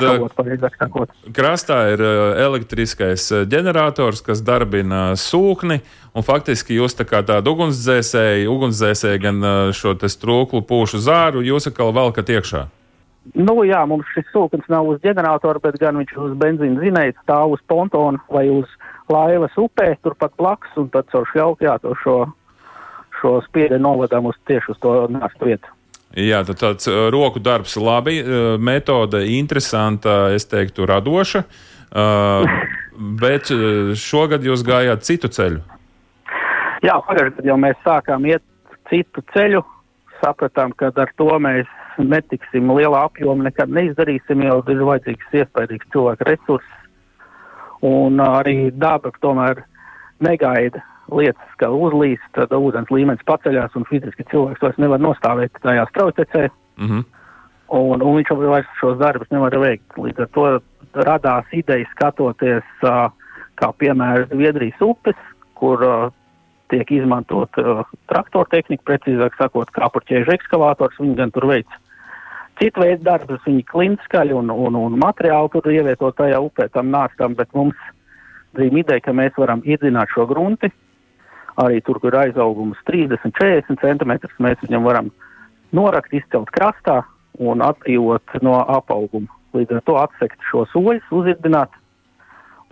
krastā 1.32 1.78
ir 1.94 2.02
elektriskais 2.44 3.30
ģenerators, 3.48 4.20
kas 4.26 4.44
darbina 4.44 5.14
sūkni, 5.20 5.80
un 6.12 6.26
faktiski 6.28 6.76
jūs 6.82 6.98
tā 7.00 7.08
kā 7.08 7.24
tādu 7.24 7.56
ugunsdzēsēju, 7.56 8.52
ugunsdzēsēju 8.52 9.24
gan 9.24 9.50
šo 9.76 9.96
strūklu 9.96 10.66
pūšu 10.68 11.00
zāru, 11.06 11.46
jūs 11.48 11.72
atkal 11.72 11.96
velkat 11.96 12.34
iekšā. 12.36 12.66
Nu, 13.40 13.56
jā, 13.64 13.80
mums 13.88 14.08
šis 14.12 14.28
sūknis 14.34 14.68
nav 14.68 14.90
uz 14.92 15.00
ģeneratora, 15.04 15.62
bet 15.64 15.80
gan 15.80 15.96
viņš 16.02 16.18
uz 16.26 16.34
benzīna 16.42 16.84
zinēja 16.84 17.16
stāv 17.22 17.56
uz 17.56 17.62
pontona 17.72 18.20
vai 18.28 18.50
uz 18.52 18.68
laivas 19.08 19.56
upē, 19.56 19.94
turpat 20.04 20.36
blakus, 20.40 20.74
un 20.80 20.90
tad 20.92 21.08
caur 21.14 21.30
šļauku 21.32 21.64
jā, 21.64 21.78
to 21.80 21.96
šo 22.04 22.18
šo 23.24 23.38
spiedienu 23.48 23.88
novadām 23.88 24.28
uz 24.30 24.38
tieši 24.48 24.76
uz 24.76 24.84
to 24.84 24.94
nāstu 25.16 25.50
vietu. 25.50 25.72
Jā, 26.14 26.44
tad 26.46 26.60
tāds 26.62 26.90
roku 27.10 27.42
darbs, 27.42 27.74
labi, 27.80 28.20
metode 28.62 29.24
interesanta, 29.34 30.28
es 30.36 30.46
teiktu, 30.46 30.86
radoša. 30.86 31.42
Bet 33.24 33.50
šogad 33.98 34.46
jūs 34.46 34.62
gājāt 34.66 35.06
citu 35.08 35.30
ceļu. 35.34 35.64
Jā, 36.84 37.00
pagājušajā 37.08 37.38
gadā 37.40 37.50
jau 37.50 37.58
mēs 37.64 37.80
sākām 37.86 38.28
iet 38.30 38.44
citu 38.92 39.24
ceļu. 39.34 39.64
Sapratām, 40.20 40.76
ka 40.78 40.92
ar 40.94 41.10
to 41.18 41.32
mēs 41.42 41.70
netiksim 41.98 42.70
lielā 42.78 43.06
apjomā, 43.08 43.48
nekad 43.50 43.74
neizdarīsim, 43.74 44.46
jo 44.46 44.62
ir 44.70 44.86
vajadzīgs 44.90 45.38
iespējams 45.42 45.90
cilvēku 45.96 46.28
resurss. 46.30 46.80
Un 47.84 48.22
arī 48.24 48.72
daba 48.72 49.12
tomēr 49.24 49.64
negaida 50.24 50.84
lietas, 51.18 51.58
ka 51.62 51.70
uzlīst, 51.74 52.26
tad 52.38 52.54
ūdens 52.56 52.92
līmenis 52.94 53.26
paceļās 53.28 53.76
un 53.80 53.86
fiziski 53.90 54.26
cilvēks 54.32 54.64
vairs 54.64 54.80
nevar 54.82 55.02
nostāvēt 55.04 55.60
tajā 55.66 55.86
straujtecē. 55.92 56.48
Mm 56.78 56.90
-hmm. 56.90 57.04
un, 57.80 58.02
un 58.02 58.18
viņš 58.18 58.32
jau 58.32 58.40
vairs 58.42 58.80
šos 58.80 58.98
darbus 58.98 59.30
nevar 59.32 59.58
veikt. 59.60 59.98
Līdz 59.98 60.26
ar 60.26 60.30
to 60.34 60.48
radās 60.94 61.46
ideja 61.52 61.86
skatoties, 61.92 62.66
uh, 62.84 63.12
kā 63.56 63.72
piemēram 63.78 64.30
Zviedrijas 64.30 64.82
upes, 64.82 65.20
kur 65.54 65.84
uh, 65.84 66.12
tiek 66.70 66.92
izmantot 66.92 67.50
uh, 67.58 67.86
traktora 68.08 68.50
tehnika, 68.50 68.84
precīzāk 68.84 69.38
sakot, 69.38 69.70
kāpurķēžu 69.72 70.34
ekskavators. 70.34 71.00
Viņi 71.00 71.16
gan 71.16 71.32
tur 71.32 71.48
veic 71.48 71.68
citu 72.62 72.84
veidu 72.84 73.04
darbus, 73.04 73.42
viņi 73.46 73.66
klinskaļi 73.72 74.36
un, 74.38 74.52
un, 74.52 74.78
un 74.78 74.98
materiāli 75.02 75.52
tur 75.54 75.70
ievietot 75.72 76.16
tajā 76.18 76.40
upē 76.44 76.70
tam 76.74 76.92
nāstam, 76.94 77.36
bet 77.36 77.52
mums 77.58 77.78
bija 78.58 78.74
ideja, 78.84 79.02
ka 79.02 79.14
mēs 79.16 79.38
varam 79.38 79.64
iedzināt 79.66 80.12
šo 80.14 80.28
grunti, 80.30 80.70
arī 81.62 81.82
tur, 81.86 82.00
kur 82.02 82.16
aizaugums 82.18 82.80
30, 82.90 83.34
40 83.38 83.82
cm, 83.82 84.14
mēs 84.44 84.62
viņam 84.66 84.88
varam 84.88 85.12
norakt, 85.76 86.14
izcelt 86.14 86.52
krastā 86.54 87.02
un 87.42 87.64
atbrīvot 87.66 88.38
no 88.46 88.60
apauguma. 88.62 89.30
Līdz 89.54 89.78
ar 89.78 89.84
to 89.86 89.98
atsekt 90.02 90.42
šo 90.50 90.66
soļus, 90.72 91.06
uzirdināt 91.14 91.74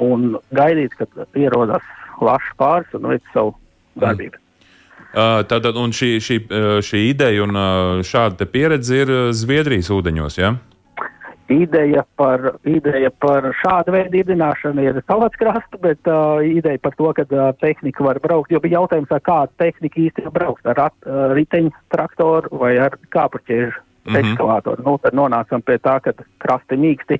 un 0.01 0.37
gaidīt, 0.57 0.95
kad 0.97 1.37
ierodas 1.37 1.85
lašs 2.21 2.55
pāris 2.57 2.97
un 2.97 3.09
veic 3.11 3.25
savu 3.33 3.53
darbību. 4.01 4.37
Mm. 4.37 4.47
Uh, 5.11 5.41
Tātad 5.43 5.75
šī, 5.75 6.13
šī, 6.23 6.37
šī 6.87 6.99
ideja 7.09 7.43
un 7.43 7.57
šāda 8.07 8.47
pieredze 8.47 9.01
ir 9.03 9.09
Zviedrijas 9.35 9.91
ūdeņos. 9.91 10.37
Ja? 10.39 10.53
Ideja 11.51 12.03
par, 12.15 12.53
ideja 12.67 13.09
par 13.19 13.49
šādu 13.59 13.95
veidu 13.95 14.21
iedināšanu 14.21 14.83
ir 14.85 14.99
salats 15.03 15.39
krasta, 15.39 15.79
bet 15.83 16.07
uh, 16.07 16.39
ideja 16.45 16.79
par 16.83 16.95
to, 16.95 17.09
ka 17.17 17.25
uh, 17.27 17.49
tehnika 17.59 18.05
var 18.05 18.19
braukt, 18.23 18.53
jo 18.53 18.61
bija 18.63 18.79
jautājums, 18.79 19.11
ar 19.11 19.23
kādu 19.25 19.57
tehniku 19.59 20.05
īsti 20.05 20.31
braukt, 20.31 20.67
ar 20.69 20.79
rat, 20.79 20.95
uh, 21.05 21.33
riteņu 21.35 21.73
traktoru 21.93 22.61
vai 22.61 22.77
ar 22.79 22.95
kāpurķiežu 23.15 23.73
mm 23.75 24.13
-hmm. 24.13 24.19
ekskavātoru. 24.21 24.85
Nu, 24.85 24.97
tad 25.03 25.17
nonācam 25.17 25.65
pie 25.65 25.77
tā, 25.77 25.99
ka 25.99 26.13
krasti 26.39 26.77
mīksti 26.77 27.19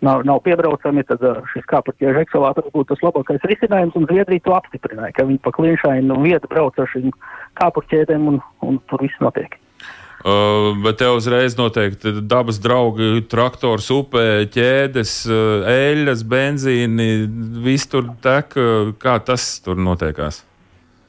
nav, 0.00 0.24
nav 0.24 0.42
piebraucami, 0.44 1.04
tad 1.04 1.22
uh, 1.22 1.40
šis 1.52 1.64
kāpurķiežu 1.72 2.24
ekskavātors 2.24 2.74
būtu 2.74 2.94
tas 2.94 3.06
labākais 3.06 3.48
risinājums, 3.50 3.96
un 3.96 4.06
Zviedrija 4.06 4.44
to 4.44 4.54
apstiprināja, 4.54 5.12
ka 5.12 5.24
viņi 5.24 5.40
pa 5.42 5.52
klienšainu 5.52 6.20
vietu 6.22 6.48
brauc 6.48 6.78
ar 6.78 6.90
šīm 6.92 7.10
kāpurķēdēm, 7.60 8.28
un, 8.28 8.40
un 8.60 8.78
tur 8.90 9.02
viss 9.02 9.24
notiek. 9.24 9.58
Uh, 10.18 10.74
bet 10.82 10.96
te 10.98 11.06
uzreiz 11.14 11.54
noteikti 11.54 12.10
dabas 12.26 12.56
draugi, 12.58 13.20
traktors, 13.30 13.86
upē, 13.94 14.48
ķēdes, 14.50 15.12
uh, 15.30 15.68
eļļas, 15.70 16.24
benzīni, 16.26 17.06
viss 17.62 17.86
tur 17.86 18.10
tek. 18.24 18.56
Uh, 18.58 18.90
kā 18.98 19.20
tas 19.22 19.46
tur 19.62 19.78
notiekās? 19.78 20.42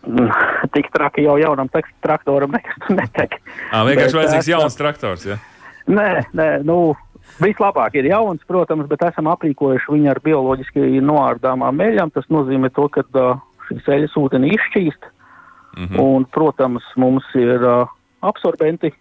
Tik 0.76 0.92
traki 0.94 1.26
jau 1.26 1.40
jaunam 1.42 1.72
traktoram 1.74 2.54
nekas 2.54 2.94
netek. 2.94 3.40
À, 3.74 3.82
vienkārši 3.90 4.20
vajadzīgs 4.22 4.54
jauns 4.54 4.78
traktors, 4.78 5.26
ja? 5.26 5.42
Nē, 5.90 6.10
nē, 6.38 6.50
nu, 6.70 6.94
vislabāk 7.42 7.98
ir 7.98 8.12
jauns, 8.12 8.46
protams, 8.46 8.86
bet 8.92 9.10
esam 9.10 9.34
aprīkojuši 9.34 9.90
viņu 9.90 10.14
ar 10.14 10.22
bioloģiski 10.22 11.02
noārdāmām 11.02 11.82
eļļām. 11.82 12.14
Tas 12.14 12.30
nozīmē 12.30 12.70
to, 12.78 12.86
ka 12.94 13.08
uh, 13.18 13.40
šīs 13.72 13.96
eļas 13.98 14.20
ūdeni 14.22 14.54
izšķīst. 14.54 15.16
Mm 15.80 15.86
-hmm. 15.88 16.02
Un, 16.04 16.26
protams, 16.34 16.86
mums 16.98 17.26
ir 17.38 17.58
uh, 17.58 17.90
absorbenti, 18.22 18.94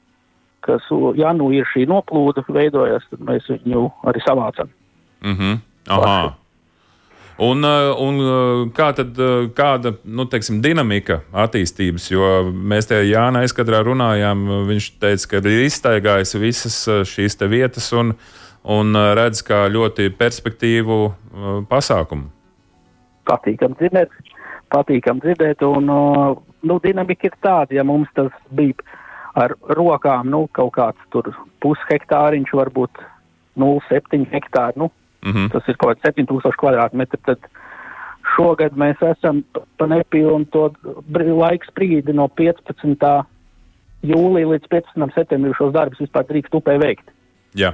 kas, 0.67 0.85
ja 1.19 1.33
nu 1.37 1.51
ir 1.55 1.69
šī 1.73 1.87
noplūde 1.91 2.45
veidojas, 2.49 3.07
tad 3.11 3.23
mēs 3.25 3.49
viņu 3.51 3.89
arī 4.09 4.23
savācam. 4.27 4.69
Mm 5.23 5.35
-hmm. 5.35 5.59
Aha. 5.89 6.37
Un, 7.39 7.63
un 8.03 8.17
kā 8.75 8.89
tad, 8.99 9.19
kāda 9.55 9.93
nu, 10.05 10.25
teiksim, 10.27 10.59
dinamika 10.63 11.21
attīstības, 11.31 12.11
jo 12.11 12.31
mēs 12.51 12.91
te 12.91 12.99
Jāna 13.07 13.45
aizkadrā 13.47 13.79
runājām, 13.87 14.43
viņš 14.67 14.89
teica, 14.99 15.29
ka 15.31 15.43
ir 15.47 15.63
iztaigājis 15.69 16.35
visas 16.35 16.81
šīs 17.07 17.39
vietas 17.47 17.93
un, 17.93 18.11
un 18.65 18.99
redz 19.15 19.45
kā 19.47 19.69
ļoti 19.71 20.11
perspektīvu 20.19 20.99
pasākumu. 21.71 22.27
Patīkam 23.31 23.79
dzirdēt, 23.79 24.11
patīkam 24.75 25.23
dzirdēt, 25.23 25.63
un 25.63 25.87
nu, 25.87 26.81
dinamika 26.83 27.31
ir 27.31 27.39
tāda, 27.39 27.79
ja 27.79 27.87
mums 27.87 28.11
tas 28.19 28.35
bija 28.51 28.75
ar 29.39 29.55
rokām, 29.79 30.31
nu, 30.33 30.47
kaut 30.53 30.75
kāds 30.77 31.09
tur 31.15 31.31
pushektāriņš, 31.65 32.53
varbūt 32.59 33.01
0,7 33.59 34.27
hektāri, 34.33 34.79
nu, 34.83 34.91
mm 35.25 35.33
-hmm. 35.33 35.51
tas 35.53 35.69
ir 35.69 35.77
kaut 35.77 35.97
kāds 35.97 36.07
7000 36.07 36.61
kvadrātmetri, 36.63 37.21
tad 37.27 37.49
šogad 38.37 38.77
mēs 38.79 39.03
esam 39.03 39.43
pa 39.79 39.87
nepilnu 39.87 40.47
to 40.53 40.71
laiku 41.15 41.71
sprīdi 41.71 42.15
no 42.15 42.29
15. 42.29 43.25
jūlija 44.03 44.49
līdz 44.55 44.71
15. 44.71 45.15
septembrim 45.15 45.55
šos 45.59 45.73
darbus 45.73 46.01
vispār 46.01 46.27
drīkst 46.29 46.55
upē 46.55 46.79
veikt. 46.79 47.11
Jā. 47.55 47.73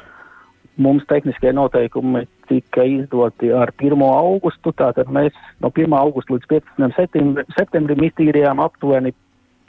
Mums 0.77 1.05
tehniskie 1.07 1.53
noteikumi 1.53 2.27
tika 2.49 2.83
izdoti 2.83 3.53
ar 3.53 3.71
1. 3.79 4.03
augustu, 4.03 4.73
tātad 4.73 5.07
mēs 5.07 5.37
no 5.61 5.71
1. 5.71 5.95
augusta 5.95 6.35
līdz 6.35 6.47
15. 6.51 6.97
septembrim, 6.97 7.47
septembrim 7.59 8.05
iztīrījām 8.09 8.63
aptuveni 8.65 9.15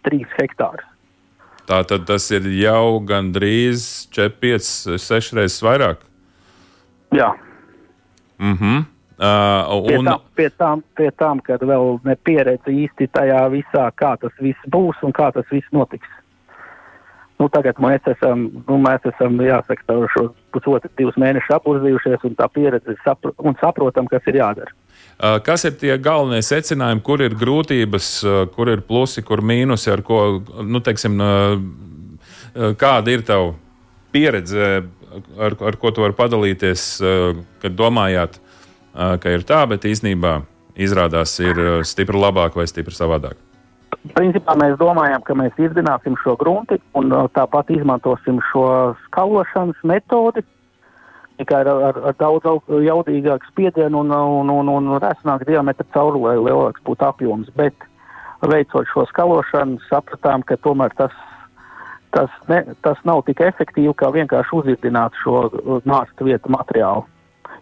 3 0.07 0.25
hektārus. 0.39 0.94
Tā 1.65 1.81
tad 1.89 2.05
tas 2.05 2.27
ir 2.35 2.45
jau 2.59 2.99
gandrīz 3.01 4.05
4, 4.13 4.35
5, 4.41 4.99
6 5.01 5.31
reizes 5.37 5.63
vairāk. 5.65 6.03
Jā. 7.15 7.31
Mm 8.37 8.57
-hmm. 8.57 8.85
uh, 9.17 9.75
un... 9.75 9.87
pie, 9.87 9.97
tām, 10.03 10.21
pie, 10.35 10.49
tām, 10.57 10.83
pie 10.95 11.09
tām, 11.11 11.41
kad 11.41 11.61
vēl 11.61 11.99
ne 12.03 12.15
pieredze 12.15 12.71
īsti 12.71 13.07
tajā 13.07 13.49
visā, 13.49 13.89
kā 13.95 14.17
tas 14.19 14.33
viss 14.39 14.69
būs 14.69 15.01
un 15.01 15.11
kā 15.11 15.31
tas 15.33 15.45
viss 15.51 15.71
notiks. 15.71 16.07
Nu, 17.39 17.49
tagad 17.49 17.79
mēs 17.79 18.05
esam, 18.07 18.49
nu, 18.67 18.77
mēs 18.77 19.03
esam 19.03 19.41
jāsaka, 19.41 19.83
šo 20.13 20.29
pusotru, 20.51 20.89
divus 20.97 21.17
mēnešus 21.19 21.55
apurzījušies 21.55 22.23
un 22.23 22.35
tā 22.35 22.47
pieredze 22.47 22.95
sapro 23.03 23.33
un 23.37 23.55
saprotam, 23.59 24.07
kas 24.07 24.21
ir 24.27 24.35
jādara. 24.35 24.71
Kas 25.15 25.63
ir 25.63 25.77
tie 25.79 25.93
galvenie 26.01 26.41
secinājumi, 26.43 27.03
kur 27.05 27.21
ir 27.23 27.37
grūtības, 27.39 28.09
kur 28.55 28.71
ir 28.73 28.81
plusi, 28.83 29.23
kur 29.23 29.39
mīnusi, 29.39 29.87
ar 29.93 30.03
ko, 30.03 30.21
nu, 30.67 30.81
teiksim, 30.83 31.21
kāda 32.81 33.13
ir 33.13 33.23
tava 33.27 33.53
pieredze, 34.11 34.83
ar, 35.39 35.55
ar 35.55 35.77
ko 35.79 35.93
tu 35.95 36.03
vari 36.03 36.17
padalīties, 36.17 36.83
kad 37.63 37.79
domājāt, 37.79 38.41
ka 38.95 39.31
ir 39.31 39.47
tā, 39.47 39.63
bet 39.71 39.87
īstenībā 39.87 40.41
izrādās 40.75 41.37
ir 41.39 41.63
stipri 41.87 42.19
labāk 42.19 42.59
vai 42.59 42.67
stipri 42.67 42.95
savādāk? 42.95 43.39
Principā 44.13 44.53
mēs 44.59 44.75
domājam, 44.77 45.23
ka 45.25 45.33
mēs 45.37 45.55
izdināsim 45.57 46.17
šo 46.21 46.35
grunti 46.37 46.77
un 46.99 47.09
tāpat 47.33 47.71
izmantosim 47.73 48.41
šo 48.51 48.67
skalošanas 49.07 49.79
metodi, 49.87 50.43
tikai 51.37 51.61
ar, 51.63 51.67
ar, 51.89 51.99
ar 52.09 52.15
daudz 52.19 52.47
jaudīgāku 52.69 53.51
spiedienu 53.51 54.03
un, 54.03 54.11
un, 54.11 54.49
un, 54.49 54.71
un 54.71 54.97
resnāku 55.03 55.47
diametru 55.49 55.87
cauruli, 55.95 56.23
lai 56.27 56.35
lielāks 56.49 56.83
būtu 56.87 57.07
apjoms. 57.07 57.51
Bet 57.59 57.87
veicot 58.45 58.87
šo 58.91 59.05
skalošanu, 59.09 59.79
sapratām, 59.89 60.43
ka 60.47 60.57
tomēr 60.63 60.93
tas, 60.99 61.13
tas, 62.15 62.31
ne, 62.51 62.63
tas 62.85 62.99
nav 63.07 63.23
tik 63.27 63.41
efektīvi, 63.45 63.93
kā 63.99 64.11
vienkārši 64.15 64.59
uzirdināt 64.59 65.17
šo 65.23 65.47
nāstu 65.87 66.29
vietu 66.29 66.51
materiālu. 66.53 67.05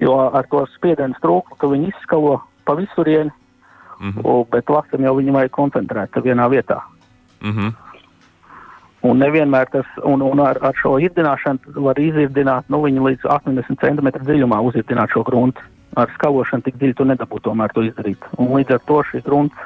Jo 0.02 0.18
ar 0.34 0.48
to 0.52 0.66
spiedienu 0.74 1.18
trūkumu, 1.22 1.60
ka 1.62 1.70
viņi 1.70 1.92
izskalo 1.94 2.40
pa 2.66 2.76
visurieni, 2.80 3.32
mm 4.00 4.12
-hmm. 4.12 4.46
bet 4.52 4.70
lasam 4.70 5.04
jau 5.04 5.16
viņu 5.16 5.34
vajag 5.34 5.52
koncentrēt 5.52 6.24
vienā 6.24 6.50
vietā. 6.50 6.82
Mm 7.42 7.52
-hmm. 7.52 7.83
Un 9.04 9.20
nevienmēr 9.20 9.68
tas, 9.74 9.88
un, 10.08 10.22
un 10.24 10.39
ar, 10.39 10.58
ar 10.63 10.78
šo 10.80 10.96
irdināšanu 11.04 11.76
var 11.84 12.00
izirdināt, 12.00 12.70
nu, 12.72 12.80
viņu 12.86 13.04
līdz 13.10 13.28
80 13.28 13.82
cm 13.82 14.12
dziļumā 14.16 14.62
uzirdināt 14.63 15.12
šo 15.12 15.26
gruntu. 15.28 15.63
Ar 16.00 16.10
skalošanu 16.16 16.63
tik 16.66 16.80
dziļi 16.80 16.96
tu 16.98 17.06
nedabū 17.10 17.42
tomēr 17.44 17.74
to 17.76 17.84
izdarīt. 17.86 18.24
Un 18.39 18.54
līdz 18.56 18.78
ar 18.78 18.86
to 18.88 19.02
šis 19.12 19.26
grunts, 19.28 19.66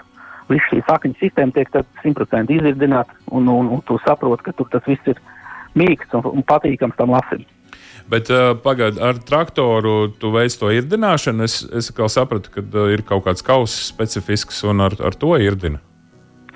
viss 0.50 0.72
šī 0.72 0.82
sakņu 0.88 1.20
sistēma 1.22 1.54
tiek 1.56 1.70
tad 1.72 1.86
100% 2.02 2.56
izirdināta, 2.58 3.14
un, 3.30 3.48
un, 3.52 3.70
un 3.78 3.86
tu 3.88 4.00
saproti, 4.04 4.48
ka 4.48 4.56
tur 4.58 4.72
tas 4.74 4.90
viss 4.90 5.14
ir 5.14 5.22
mīksts 5.78 6.18
un, 6.18 6.26
un 6.34 6.48
patīkams 6.48 6.98
tam 6.98 7.14
lasim. 7.14 7.46
Bet 8.08 8.32
uh, 8.32 8.54
pagaidi, 8.64 9.02
ar 9.04 9.20
traktoru 9.20 10.14
tu 10.20 10.32
veic 10.32 10.56
to 10.58 10.72
irdināšanu. 10.72 11.44
Es, 11.44 11.60
es 11.76 11.92
sapratu, 12.14 12.52
ka 12.54 12.64
uh, 12.64 12.88
ir 12.94 13.04
kaut 13.08 13.26
kāds 13.28 13.44
kauss 13.46 13.90
specifisks 13.92 14.64
un 14.68 14.82
ar, 14.86 14.96
ar 15.04 15.16
to 15.20 15.36
irdina. 15.44 15.84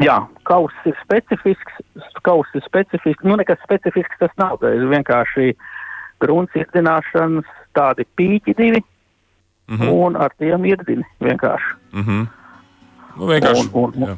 Jā, 0.02 0.18
kauss 0.50 0.88
ir 0.90 0.96
specifisks, 1.04 1.82
kauss 2.26 2.50
ir 2.58 2.64
specifisks, 2.66 3.26
nu 3.28 3.36
nekas 3.40 3.60
specifisks 3.66 4.18
tas 4.22 4.34
nav, 4.42 4.58
tas 4.62 4.74
ir 4.78 4.88
vienkārši 4.90 5.52
grunts 6.22 6.58
irdināšanas, 6.58 7.48
tādi 7.78 8.06
pīķi 8.18 8.56
divi, 8.58 8.82
mm 9.68 9.78
-hmm. 9.78 9.90
un 9.90 10.16
ar 10.16 10.34
tiem 10.38 10.66
irdini 10.66 11.06
vienkārši. 11.20 11.76
Mm 11.94 12.04
-hmm. 12.04 12.28
Nu, 13.18 13.28
vienkārši. 13.28 13.70
Un, 13.74 13.84
un, 13.84 14.08
jā. 14.08 14.18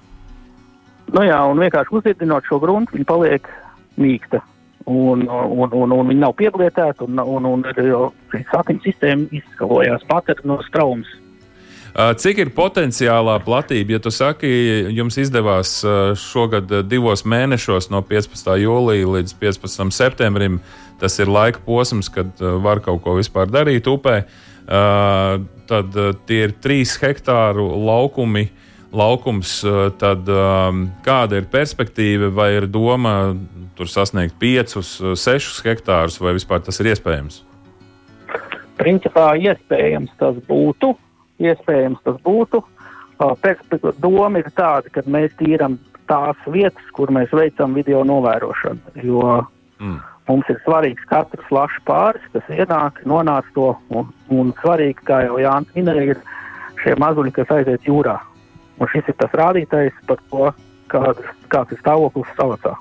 Nu 1.14 1.22
jā, 1.22 1.40
un 1.52 1.60
vienkārši 1.60 1.96
uzirdinot 1.98 2.46
šo 2.46 2.60
gruntu, 2.60 2.96
viņa 2.96 3.06
paliek 3.06 3.50
mīksta. 3.98 4.42
Un, 4.86 5.30
un, 5.30 5.74
un, 5.74 5.92
un 5.92 6.08
viņi 6.08 6.20
nav 6.20 6.34
pieblietēti, 6.36 7.04
un, 7.04 7.20
un, 7.20 7.46
un, 7.46 7.66
un 7.66 8.44
sakņu 8.52 8.82
sistēma 8.84 9.28
izskalojās 9.32 10.04
pat 10.08 10.32
no 10.44 10.62
straumes. 10.62 11.08
Cik 11.94 12.40
ir 12.42 12.50
potenciālā 12.58 13.36
platība? 13.46 13.94
Ja 13.94 14.00
tu 14.02 14.10
saki, 14.10 14.50
jums 14.98 15.14
izdevās 15.22 15.76
šogad 16.18 16.72
divos 16.90 17.22
mēnešos, 17.22 17.92
no 17.94 18.02
15. 18.02 18.50
jūlija 18.64 19.12
līdz 19.20 19.36
15. 19.38 19.94
septembrim, 19.94 20.58
tas 20.98 21.20
ir 21.22 21.30
laika 21.30 21.62
posms, 21.62 22.10
kad 22.10 22.42
var 22.66 22.82
kaut 22.82 23.04
ko 23.06 23.14
vispār 23.20 23.46
darīt 23.54 23.86
upē, 23.92 24.24
tad 25.70 26.00
tie 26.26 26.42
ir 26.48 26.58
trīs 26.66 26.98
hektāru 26.98 27.70
laukumi. 27.86 28.48
Laukums, 28.94 29.56
tad 29.98 30.28
kāda 31.06 31.38
ir 31.40 31.48
perspektīva, 31.50 32.28
vai 32.34 32.52
ir 32.60 32.68
doma 32.70 33.34
tur 33.74 33.90
sasniegt 33.90 34.36
5, 34.42 34.76
6 35.18 35.64
hektārus, 35.66 36.20
vai 36.22 36.36
vispār 36.38 36.62
tas 36.62 36.78
ir 36.82 36.92
iespējams? 36.92 37.40
Principā 38.78 39.32
iespējams 39.38 40.14
tas 40.18 40.38
būtu, 40.46 40.94
iespējams 41.42 42.04
tas 42.06 42.20
būtu. 42.26 42.64
Doma 44.04 44.42
ir 44.42 44.50
tāda, 44.58 44.90
ka 44.92 45.04
mēs 45.08 45.36
tīram 45.40 45.78
tās 46.10 46.40
vietas, 46.52 46.90
kur 46.96 47.12
mēs 47.14 47.32
veicam 47.32 47.76
video 47.78 48.04
novērošanu. 48.08 48.96
Jo 49.06 49.44
mm. 49.80 50.00
mums 50.28 50.50
ir 50.52 50.60
svarīgs 50.66 51.08
katrs 51.10 51.52
lašs 51.54 51.80
pāris, 51.88 52.26
kas 52.34 52.52
ienāk, 52.52 53.00
nonāc 53.08 53.48
to. 53.56 53.72
Un, 53.96 54.12
un 54.34 54.54
svarīgi, 54.62 55.06
kā 55.08 55.24
jau 55.28 55.40
Jānis 55.42 55.78
minēja, 55.78 56.16
ir 56.18 56.24
šie 56.84 56.98
mazuļi, 57.00 57.36
kas 57.40 57.54
aiziet 57.56 57.88
jūrā. 57.88 58.18
Un 58.82 58.90
šis 58.92 59.12
ir 59.12 59.20
tas 59.22 59.36
rādītājs 59.38 59.96
par 60.10 60.20
to, 60.32 60.50
kāds, 60.92 61.30
kāds 61.54 61.76
ir 61.76 61.80
stāvoklis 61.84 62.34
salacā. 62.40 62.76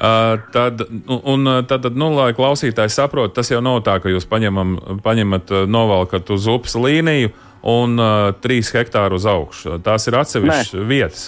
Uh, 0.00 0.40
tad, 0.54 0.80
un, 1.28 1.48
tad, 1.68 1.84
nu, 1.92 2.08
lai 2.16 2.30
klausītājs 2.32 2.94
saprotu, 2.96 3.34
tas 3.36 3.50
jau 3.52 3.60
nav 3.60 3.82
tā, 3.84 3.98
ka 4.00 4.08
jūs 4.08 4.24
paņemam, 4.28 4.78
paņemat, 5.04 5.52
novalkat 5.68 6.32
uz 6.32 6.48
upes 6.48 6.76
līniju 6.80 7.34
un 7.62 8.00
uh, 8.00 8.32
3 8.40 8.72
hektāru 8.78 9.20
uz 9.20 9.26
augšu. 9.28 9.78
Tās 9.84 10.08
ir 10.08 10.16
atsevišķas 10.20 10.74
Nē. 10.74 10.86
vietas. 10.88 11.26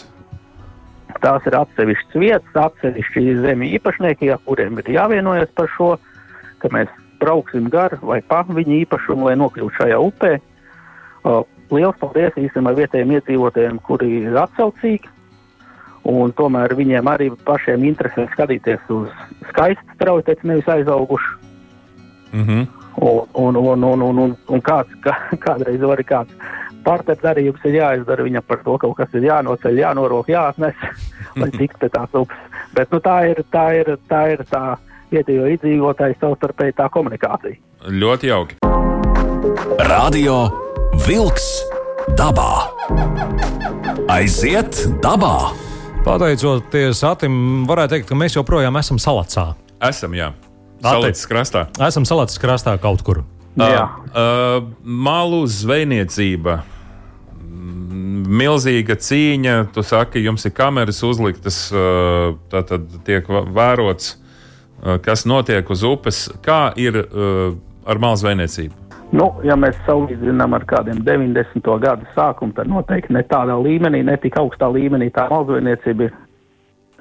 Tās 1.23 1.45
ir 1.47 1.57
atsevišķas 1.59 2.19
vietas, 2.19 2.57
atsevišķi 2.67 3.25
zemju 3.45 3.71
īpašnieki, 3.79 4.33
kuriem 4.47 4.81
ir 4.81 4.93
jāvienojas 4.97 5.53
par 5.55 5.71
šo, 5.77 5.91
ka 6.63 6.71
mēs 6.73 6.91
brauksim 7.23 7.69
gar 7.71 7.99
vai 8.03 8.21
pa 8.27 8.43
viņu 8.49 8.81
īpašumu, 8.83 9.29
lai 9.29 9.37
nokļūtu 9.39 9.77
šajā 9.79 9.99
upē. 10.03 10.33
Uh, 11.23 11.43
liels 11.71 11.99
paldies 12.01 12.35
īstenībā 12.41 12.75
vietējiem 12.81 13.17
iedzīvotājiem, 13.19 13.83
kuri 13.87 14.11
ir 14.27 14.39
atsaucīgi. 14.43 15.11
Un 16.11 16.33
tomēr 16.35 16.73
viņiem 16.75 17.07
arī 17.07 17.29
pašiem 17.47 17.85
interesē 17.87 18.25
skatīties 18.33 18.89
uz 18.91 19.11
skaistu 19.53 19.95
strauju, 19.95 20.35
nevis 20.43 20.69
aizaugušu. 20.69 21.39
Mm 22.33 22.45
-hmm. 22.45 22.82
Un, 23.01 23.25
un, 23.35 23.57
un, 23.57 23.85
un, 23.85 24.03
un, 24.03 24.19
un, 24.19 24.35
un 24.53 24.63
kāds, 24.63 24.93
kā, 25.05 25.15
kādreiz 25.41 25.81
arī 25.81 26.05
kāds 26.07 26.35
partneris 26.85 27.23
darījums 27.23 27.65
ir 27.69 27.79
jāizdara, 27.79 28.27
viņam 28.27 28.45
par 28.47 28.63
to 28.67 28.77
kaut 28.83 28.97
kas 28.99 29.15
ir 29.17 29.27
jānoceļ, 29.29 29.79
jānorok, 29.83 30.31
jāatnes, 30.33 30.87
lai 31.41 31.51
tiktu 31.55 31.85
pie 31.85 31.91
tās 31.95 32.19
upes. 32.19 32.49
Bet 32.77 32.93
nu, 32.93 33.01
tā 33.05 33.19
ir 33.31 33.43
tā, 33.53 33.67
ir, 33.81 33.95
tā, 34.11 34.25
ir 34.35 34.45
tā 34.51 34.65
vietējo 35.13 35.49
iedzīvotāju 35.55 36.19
savstarpēji 36.21 36.79
tā 36.81 36.89
komunikācija. 36.93 37.59
Ļoti 38.03 38.31
jauki. 38.31 38.61
Radio 39.89 40.39
Vilks 41.07 41.49
dabā. 42.19 42.53
Aiziet 44.13 44.85
dabā! 45.03 45.53
Pateicoties 46.03 47.03
Atim, 47.07 47.35
varētu 47.69 47.97
teikt, 47.97 48.09
ka 48.09 48.19
mēs 48.19 48.35
joprojām 48.35 48.75
esam 48.81 48.99
salacā. 49.03 49.53
Esam, 49.87 50.17
jā. 50.19 50.33
Salīdzes 50.83 51.29
krastā. 51.31 51.67
Esam 51.87 52.07
salacas 52.09 52.41
krastā 52.43 52.75
kaut 52.83 53.05
kur. 53.07 53.23
Jā. 53.59 53.85
Uh, 54.09 54.65
malu 54.83 55.45
zvejniecība. 55.47 56.63
Milzīga 58.33 58.97
cīņa. 58.97 59.57
Tu 59.75 59.85
saki, 59.87 60.23
jums 60.25 60.47
ir 60.49 60.55
kameras 60.57 61.03
uzliktas, 61.07 61.65
uh, 61.75 62.35
tā 62.53 62.65
tad 62.67 62.89
tiek 63.07 63.29
vērots, 63.29 64.15
uh, 64.17 64.97
kas 65.05 65.27
notiek 65.29 65.69
uz 65.71 65.85
upes. 65.87 66.25
Kā 66.45 66.73
ir 66.81 67.03
uh, 67.05 67.53
ar 67.87 68.03
malu 68.03 68.19
zvejniecību? 68.23 68.79
Nu, 69.13 69.27
ja 69.45 69.53
mēs 69.61 69.77
salīdzinām 69.85 70.55
ar 70.57 70.65
kādiem 70.65 71.03
90. 71.05 71.67
gadu 71.83 72.07
sākumu, 72.17 72.55
tad 72.57 72.71
noteikti 72.73 73.13
ne 73.13 73.21
tādā 73.29 73.59
līmenī, 73.61 74.01
ne 74.09 74.17
tik 74.17 74.39
augstā 74.41 74.71
līmenī 74.73 75.11
tā 75.13 75.27
maldzveiniecība 75.29 76.09
ir. 76.09 76.15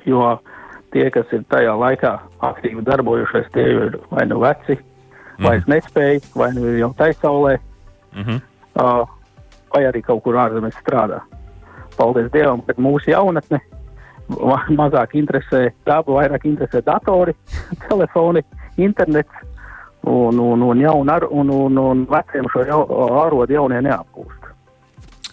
Jo 0.09 0.33
tie, 0.91 1.09
kas 1.09 1.31
ir 1.31 1.43
tajā 1.49 1.73
laikā 1.77 2.13
aktīvi 2.39 2.85
darbojušies, 2.85 3.51
tie 3.53 3.67
ir 3.73 3.99
vai 4.11 4.25
nu 4.27 4.39
veci, 4.39 4.77
vai 5.39 5.57
mm. 5.57 5.67
nespēja, 5.67 6.23
vai 6.35 6.53
nu 6.55 6.77
jau 6.77 6.93
taisaulē, 6.97 7.57
Mm 8.11 8.21
-hmm. 8.23 8.41
uh, 8.83 9.07
vai 9.73 9.83
arī 9.85 10.01
kaut 10.01 10.23
kur 10.23 10.35
ārzemēs 10.35 10.75
strādā. 10.83 11.19
Paldies 11.97 12.31
Dievam, 12.31 12.61
ka 12.61 12.73
mūsu 12.73 13.11
jaunatne 13.11 13.59
ma- 14.27 14.67
mazāk 14.69 15.13
interesē 15.13 15.71
dabu, 15.85 16.13
vairāk 16.13 16.45
interesē 16.45 16.81
datori, 16.85 17.33
telefoni, 17.89 18.41
internets. 18.77 19.35
Un, 20.03 20.39
un, 20.39 20.61
un, 20.61 20.79
jaun, 20.81 21.09
ar, 21.09 21.27
un, 21.29 21.49
un, 21.49 21.77
un 21.77 22.07
veciem 22.09 22.45
šo 22.53 22.63
jau, 22.65 22.81
ārodu 23.25 23.53
jaunie 23.53 23.81
neapgūst. 23.81 24.40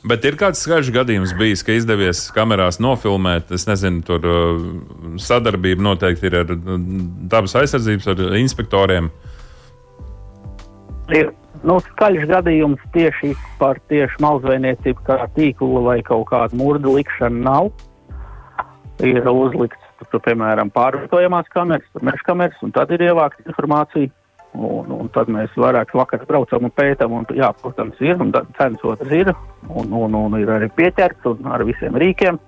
Bet 0.06 0.22
ir 0.28 0.36
kāds 0.38 0.60
skaļš 0.62 0.92
gadījums 0.94 1.32
bijis, 1.38 1.64
ka 1.66 1.74
izdevies 1.74 2.28
kamerās 2.34 2.78
nofilmēt. 2.82 3.50
Es 3.54 3.66
nezinu, 3.66 4.04
tur 4.06 4.28
uh, 4.28 4.60
sadarbība 5.18 5.82
noteikti 5.82 6.30
ir 6.30 6.38
ar 6.44 6.52
uh, 6.54 6.78
dabas 7.32 7.56
aizsardzības, 7.58 8.06
ar 8.12 8.38
inspektoriem. 8.38 9.10
Ir 11.14 11.32
nu, 11.66 11.78
skaļš 11.90 12.28
gadījums 12.30 12.82
tieši 12.94 13.32
par 13.58 13.80
tieši 13.90 14.22
malzveiniecību, 14.22 15.02
kā 15.08 15.26
tīklu 15.34 15.82
vai 15.88 15.98
kaut 16.06 16.28
kādu 16.30 16.60
murdu 16.60 16.94
likšanu 16.98 17.42
nav. 17.42 17.72
Ir 19.02 19.26
uzlikts, 19.30 19.82
tur, 20.10 20.22
piemēram, 20.24 20.70
pārvietojamās 20.74 21.50
kameras, 21.54 21.86
meža 22.02 22.26
kameras, 22.26 22.62
un 22.66 22.74
tad 22.74 22.90
ir 22.94 23.02
ievākta 23.10 23.46
informācija. 23.46 24.10
Un, 24.54 24.90
un 24.90 25.08
tad 25.12 25.28
mēs 25.28 25.52
vairāk 25.56 25.92
vakar 25.94 26.24
braucam 26.26 26.64
un 26.64 26.70
pētām, 26.70 27.12
un, 27.12 27.26
jā, 27.36 27.52
protams, 27.62 27.98
ir, 28.00 28.16
un 28.20 28.32
cenas 28.32 28.84
otrs 28.84 29.12
ir, 29.12 29.34
un, 29.68 29.92
un, 29.92 30.14
un 30.14 30.38
ir 30.40 30.48
arī 30.48 30.70
pieķerts, 30.74 31.26
un 31.26 31.46
ar 31.52 31.64
visiem 31.68 31.94
rīkiem. 31.94 32.38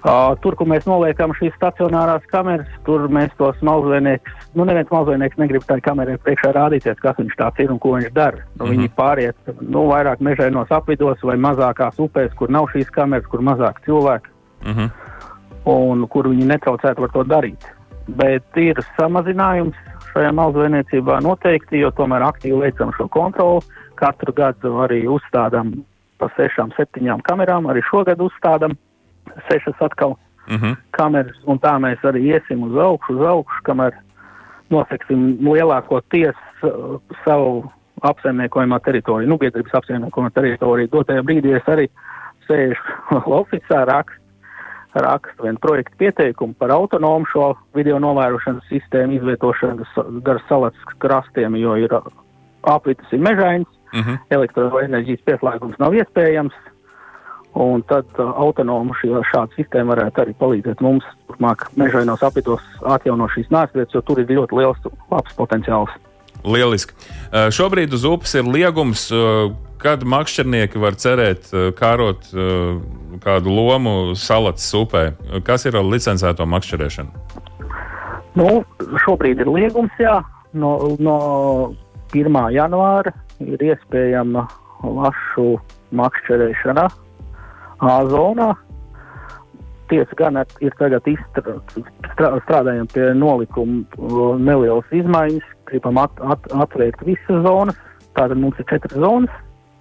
Uh, 0.00 0.32
tur, 0.40 0.54
kur 0.56 0.64
mēs 0.64 0.86
noliekam 0.88 1.34
šīs 1.36 1.52
stacionārās 1.58 2.22
kameras, 2.32 2.68
tur 2.86 3.02
mēs 3.12 3.34
tos 3.36 3.58
malzveinieks, 3.60 4.32
nu, 4.56 4.64
neviens 4.64 4.88
malzveinieks 4.88 5.36
negrib 5.36 5.66
tai 5.68 5.76
kamerai 5.84 6.14
priekšā 6.24 6.54
rādīties, 6.56 6.96
kas 7.02 7.18
viņš 7.18 7.34
tāds 7.36 7.60
ir 7.60 7.74
un 7.74 7.78
ko 7.78 7.92
viņš 7.98 8.14
dara. 8.16 8.40
Nu, 8.54 8.64
Mhm. 8.64 8.70
Viņi 8.70 8.88
pāriet, 8.96 9.36
nu, 9.60 9.84
vairāk 9.90 10.22
mežainos 10.24 10.72
apvidos 10.72 11.20
vai 11.22 11.36
mazākās 11.36 12.00
upēs, 12.00 12.32
kur 12.38 12.48
nav 12.48 12.70
šīs 12.72 12.88
kameras, 12.90 13.26
kur 13.26 13.40
mazāk 13.40 13.84
cilvēku 13.84 14.32
Uh 14.64 14.76
-huh. 14.76 14.90
un 15.64 16.08
kur 16.08 16.28
viņi 16.28 16.46
netraucētu 16.46 17.00
var 17.00 17.10
to 17.10 17.24
darīt. 17.24 17.60
Bet 18.08 18.56
ir 18.56 18.80
samazinājums 18.96 19.76
šajā 20.12 20.32
malzveiniecībā 20.36 21.20
noteikti, 21.24 21.80
jo 21.82 21.90
tomēr 21.96 22.24
aktīvi 22.26 22.60
veicam 22.64 22.92
šo 22.96 23.08
kontroli. 23.08 23.62
Katru 24.00 24.32
gadu 24.32 24.78
arī 24.84 25.04
uzstādām 25.10 25.72
pa 26.20 26.28
sešām, 26.36 26.72
septiņām 26.76 27.22
kamerām, 27.24 27.68
arī 27.68 27.82
šogad 27.90 28.20
uzstādām 28.20 28.76
sešas 29.48 29.80
atkal 29.80 30.16
Uh 30.50 30.60
-huh. 30.60 30.76
kameras, 30.90 31.36
un 31.46 31.58
tā 31.58 31.78
mēs 31.78 32.00
arī 32.02 32.20
iesim 32.34 32.62
uz 32.62 32.76
augšu, 32.76 33.12
uz 33.14 33.26
augšu, 33.26 33.60
kamēr 33.62 33.92
noseksim 34.70 35.38
lielāko 35.40 36.00
tiesu 36.10 36.38
uh, 36.62 37.00
savu 37.24 37.70
apsaimniekojumā 38.02 38.80
teritoriju, 38.80 39.28
nu, 39.28 39.38
biedrības 39.38 39.74
apsaimniekojumā 39.74 40.30
teritoriju. 40.30 40.88
Dotajā 40.88 41.22
brīdī 41.22 41.56
es 41.56 41.68
arī 41.68 41.86
sēžu 42.48 42.82
oficiāli 43.40 43.86
rakstu, 43.92 44.19
rakstu 44.94 45.42
vienu 45.42 45.58
projektu 45.58 45.96
pieteikumu 45.98 46.54
par 46.58 46.70
autonomu 46.74 47.26
šo 47.32 47.54
video 47.74 47.98
novērošanas 48.02 48.66
sistēmu 48.68 49.18
izvietošanu 49.18 49.86
gar 50.26 50.40
salats 50.48 50.96
krastiem, 50.98 51.56
jo 51.56 51.76
ir 51.76 51.94
uh, 51.94 52.08
apvitas 52.62 53.12
ir 53.12 53.22
mežains, 53.22 53.68
Uh 53.90 54.06
-huh. 54.06 54.18
elektroenerģijas 54.30 55.20
pieslēgums 55.26 55.78
nav 55.78 55.94
iespējams. 55.94 56.54
Un 57.54 57.82
tad 57.82 58.06
uh, 58.18 58.28
autonomu 58.38 58.94
šī, 58.94 59.10
šāda 59.32 59.50
sistēma 59.56 59.96
varētu 59.96 60.22
arī 60.22 60.34
palīdzēt 60.38 60.80
mums 60.80 61.04
turpmāk 61.26 61.66
mežainos 61.76 62.22
apvidos 62.22 62.62
atjaunot 62.86 63.30
šīs 63.34 63.50
nāstvietas, 63.50 63.94
jo 63.94 64.00
tur 64.00 64.20
ir 64.20 64.30
ļoti 64.30 64.54
liels 64.54 64.78
labs 65.10 65.34
potenciāls. 65.34 65.90
Lieliski. 66.44 66.94
Uh, 66.94 67.50
šobrīd 67.50 67.92
uz 67.92 68.04
upes 68.04 68.34
ir 68.34 68.44
liegums, 68.44 69.10
kad 69.80 70.04
makšķernieki 70.04 70.80
var 70.80 70.96
cerēt 71.00 71.50
uh, 71.54 71.70
kārot 71.76 72.28
uh, 72.34 72.80
kādu 73.24 73.52
lomu 73.54 74.14
salats 74.18 74.68
upē. 74.76 75.10
Kas 75.46 75.66
ir 75.68 75.78
ar 75.80 75.86
licencēto 75.88 76.46
makšķerēšanu? 76.48 77.10
Nu, 78.38 78.60
šobrīd 79.04 79.42
ir 79.42 79.50
liegums, 79.50 79.94
jā, 79.98 80.20
no, 80.54 80.76
no 81.02 81.16
1. 82.14 82.40
janvāra 82.54 83.12
ir 83.42 83.62
iespējama 83.72 84.46
lašu 84.84 85.54
makšķerēšana 85.96 86.88
A 87.80 87.92
zonā. 88.12 88.52
Tiesa 89.90 90.16
gan 90.18 90.36
ir 90.62 90.74
tagad 90.78 91.06
izstra, 91.08 91.56
strā, 92.12 92.28
strādājam 92.44 92.86
pie 92.92 93.08
nolikuma 93.16 94.36
nelielas 94.38 94.92
izmaiņas, 94.94 95.46
gribam 95.66 95.98
at, 95.98 96.20
at, 96.20 96.44
atvērt 96.62 97.00
visas 97.08 97.40
zonas. 97.46 97.78
Tātad 98.14 98.38
mums 98.38 98.58
ir 98.60 98.68
četras 98.70 99.00
zonas 99.00 99.32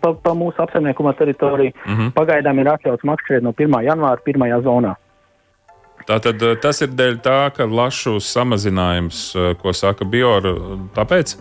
pa, 0.02 0.14
pa 0.14 0.34
mūsu 0.38 0.62
apsaimniekuma 0.64 1.14
teritoriju. 1.14 1.72
Uh 1.86 1.92
-huh. 1.92 2.12
Pagaidām 2.14 2.60
ir 2.60 2.68
atļauts 2.68 3.04
makšķerēt 3.04 3.44
no 3.44 3.52
1. 3.52 3.84
janvāra 3.84 4.18
pirmajā 4.26 4.62
zonā. 4.62 4.96
Tātad 6.08 6.42
uh, 6.42 6.58
tas 6.62 6.82
ir 6.82 6.88
dēļ 6.88 7.18
tā, 7.22 7.52
ka 7.56 7.66
lašu 7.66 8.20
samazinājums, 8.20 9.36
uh, 9.36 9.56
ko 9.62 9.74
saka 9.74 10.06
Biora, 10.06 10.54
tāpēc? 10.96 11.38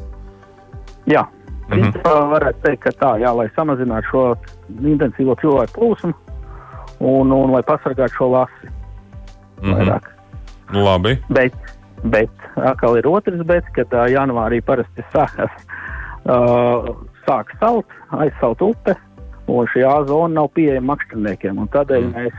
Jā, 1.07 1.27
principā 1.69 2.13
varētu 2.31 2.59
teikt, 2.63 2.83
ka 2.83 2.91
tā, 2.91 3.21
jā, 3.21 3.33
lai 3.37 3.49
samazinātu 3.57 4.07
šo 4.11 4.37
intensīvo 4.83 5.37
cilvēku 5.41 5.73
plūsmu 5.79 6.13
un, 7.01 7.33
un 7.33 7.51
lai 7.51 7.63
pasargātu 7.63 8.15
šo 8.19 8.29
lasi 8.31 8.69
Mhm. 9.63 9.75
vairāk. 9.75 10.03
Labi. 10.73 11.19
Bet, 11.31 11.55
bet 12.05 12.31
atkal 12.57 12.99
ir 12.99 13.09
otrs 13.09 13.43
bet, 13.47 13.65
kad 13.75 13.93
uh, 13.93 14.07
janvārī 14.11 14.61
parasti 14.65 15.05
sākas 15.15 15.51
uh, 16.29 16.95
sāk 17.29 17.53
salt, 17.61 17.87
aizsalt 18.17 18.65
upe, 18.65 18.97
un 19.49 19.69
šī 19.73 19.85
zona 20.09 20.41
nav 20.41 20.51
pieejama 20.57 20.95
makšķerniekiem. 20.95 21.61
Tādēļ 21.75 22.03
Mm. 22.09 22.13
mēs 22.17 22.37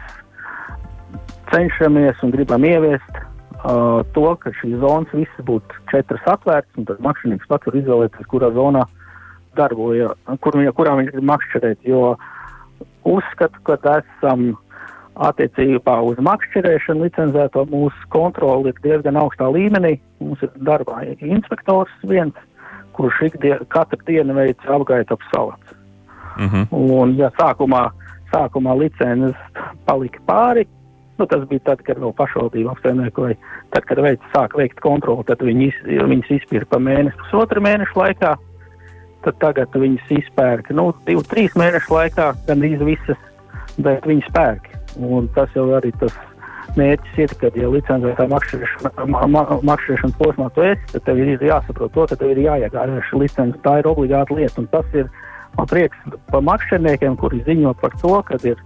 cenšamies 1.53 2.23
un 2.23 2.31
gribam 2.31 2.63
ieviest 2.65 3.13
uh, 3.65 4.01
to, 4.13 4.35
ka 4.41 4.53
šīs 4.61 4.79
zonas 4.81 5.13
visas 5.13 5.45
būtu 5.45 5.83
četras 5.91 6.25
atvērtas, 6.25 6.77
un 6.77 6.85
tad 6.89 7.01
makšķernieks 7.05 7.49
pats 7.49 7.69
var 7.69 7.75
izvēlēties, 7.81 8.29
kurā 8.29 8.51
zonā 8.53 8.85
darboja, 9.57 10.13
kur, 10.41 10.57
kurā 10.77 10.95
viņš 10.99 11.13
grib 11.13 11.29
makšķerēt. 11.31 11.85
Jo 11.89 12.17
uzskatu, 13.03 13.61
ka 13.65 13.79
esam 13.99 14.53
attiecībā 15.19 15.97
uz 16.07 16.19
makšķerēšanu 16.23 17.07
licenzēto 17.07 17.65
mūsu 17.71 18.11
kontroli 18.13 18.71
ir 18.71 18.83
diezgan 18.85 19.19
augstā 19.19 19.49
līmenī. 19.51 19.97
Mums 20.23 20.43
ir 20.45 20.53
darbā 20.63 21.01
inspektors 21.19 21.91
viens, 22.07 22.35
kurš 22.99 23.21
ikdien, 23.29 23.63
katru 23.71 24.01
dienu 24.07 24.35
veic 24.35 24.65
apgaitu 24.67 25.15
ap 25.15 25.23
salats. 25.31 25.77
Uh 26.39 26.51
-huh. 26.53 26.67
Un, 26.71 27.15
ja 27.17 27.31
sākumā, 27.39 27.89
sākumā 28.33 28.75
licences 28.79 29.63
palika 29.85 30.19
pāri, 30.27 30.67
nu, 31.17 31.25
tas 31.25 31.47
bija 31.47 31.59
tad, 31.71 31.81
kad 31.87 31.97
vēl 31.97 32.13
pašvaldība 32.15 32.71
apsaimniekoja. 32.71 33.35
Tad, 33.73 33.83
kad 33.89 33.99
veids 34.03 34.31
sāk 34.35 34.55
veikt 34.57 34.79
kontroli, 34.79 35.23
tad 35.27 35.43
viņi, 35.43 35.67
iz, 35.67 35.81
viņas 36.11 36.31
izpirka 36.37 36.75
pa 36.75 36.79
mēnesi, 36.79 37.17
pusotru 37.23 37.61
mēnešu 37.61 37.99
laikā. 37.99 38.35
Tad 39.23 39.35
tagad 39.39 39.75
viņas 39.75 40.11
izpērka, 40.15 40.73
nu, 40.73 40.93
divu, 41.05 41.23
trīs 41.27 41.55
mēnešu 41.59 41.91
laikā, 41.91 42.33
gandrīz 42.47 42.79
visas, 42.87 43.19
bet 43.77 44.05
viņas 44.07 44.31
pērk. 44.31 44.69
Un 44.95 45.27
tas 45.35 45.49
jau 45.55 45.65
arī 45.75 45.91
tas 45.99 46.15
mērķis 46.77 47.17
ir, 47.17 47.33
ka, 47.39 47.49
ja 47.55 47.69
licencētā 47.69 48.27
makšķerēšana- 48.29 49.07
ma- 49.07 49.27
ma- 49.27 49.59
makšķerēšanas 49.63 50.17
posmā 50.19 50.49
tu 50.53 50.61
esi, 50.61 50.81
tad 50.91 51.03
tev 51.03 51.17
ir 51.17 51.39
jāsaprot 51.39 51.93
to, 51.93 52.07
ka 52.07 52.15
tev 52.15 52.29
ir 52.31 52.37
jāiegādā 52.37 53.01
šī 53.09 53.19
licence. 53.19 53.57
Tā 53.63 53.79
ir 53.79 53.85
obligāta 53.89 54.35
lieta, 54.35 54.59
un 54.61 54.67
tas 54.67 54.85
ir 54.93 55.09
man 55.57 55.67
prieks 55.67 55.97
par 56.31 56.41
makšķerniekiem, 56.41 57.17
kuri 57.17 57.41
ziņo 57.47 57.73
par 57.81 57.91
to, 58.01 58.21
ka 58.23 58.37
ir 58.43 58.57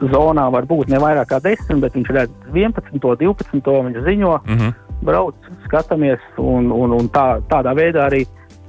zonā 0.00 0.50
var 0.52 0.64
būt 0.64 0.88
ne 0.88 0.98
vairāk 0.98 1.28
kā 1.28 1.40
10, 1.44 1.80
bet 1.80 1.92
viņš 1.94 2.10
redz 2.16 2.30
11, 2.52 3.00
12, 3.00 3.60
viņš 3.62 4.04
ziņo, 4.06 4.32
Uh 4.46 4.56
-huh. 4.56 4.74
brauc, 5.02 5.34
skatāmies, 5.66 6.20
un, 6.38 6.70
un, 6.72 6.92
un 6.92 7.08
tā, 7.08 7.40
tādā 7.48 7.74
veidā 7.74 8.08
arī 8.08 8.26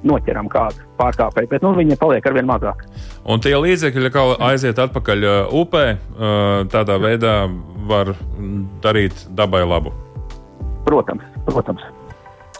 noķeram 0.07 0.49
kādu 0.51 0.85
pārkāpēju, 0.99 1.49
bet 1.51 1.65
nu, 1.65 1.73
viņa 1.77 1.97
paliek 2.01 2.25
ar 2.25 2.37
vien 2.37 2.49
mazāk. 2.49 2.83
Un 3.29 3.41
tie 3.43 3.53
līdzekļi 3.57 4.09
atkal 4.09 4.35
aiziet 4.51 4.81
atpakaļ 4.81 5.25
uh, 5.27 5.55
upē. 5.61 5.85
Uh, 5.93 6.65
tādā 6.73 6.97
veidā 7.01 7.35
var 7.89 8.13
darīt 8.83 9.25
dabai 9.37 9.63
labu. 9.67 9.93
Protams, 10.87 11.25
protams. 11.45 12.00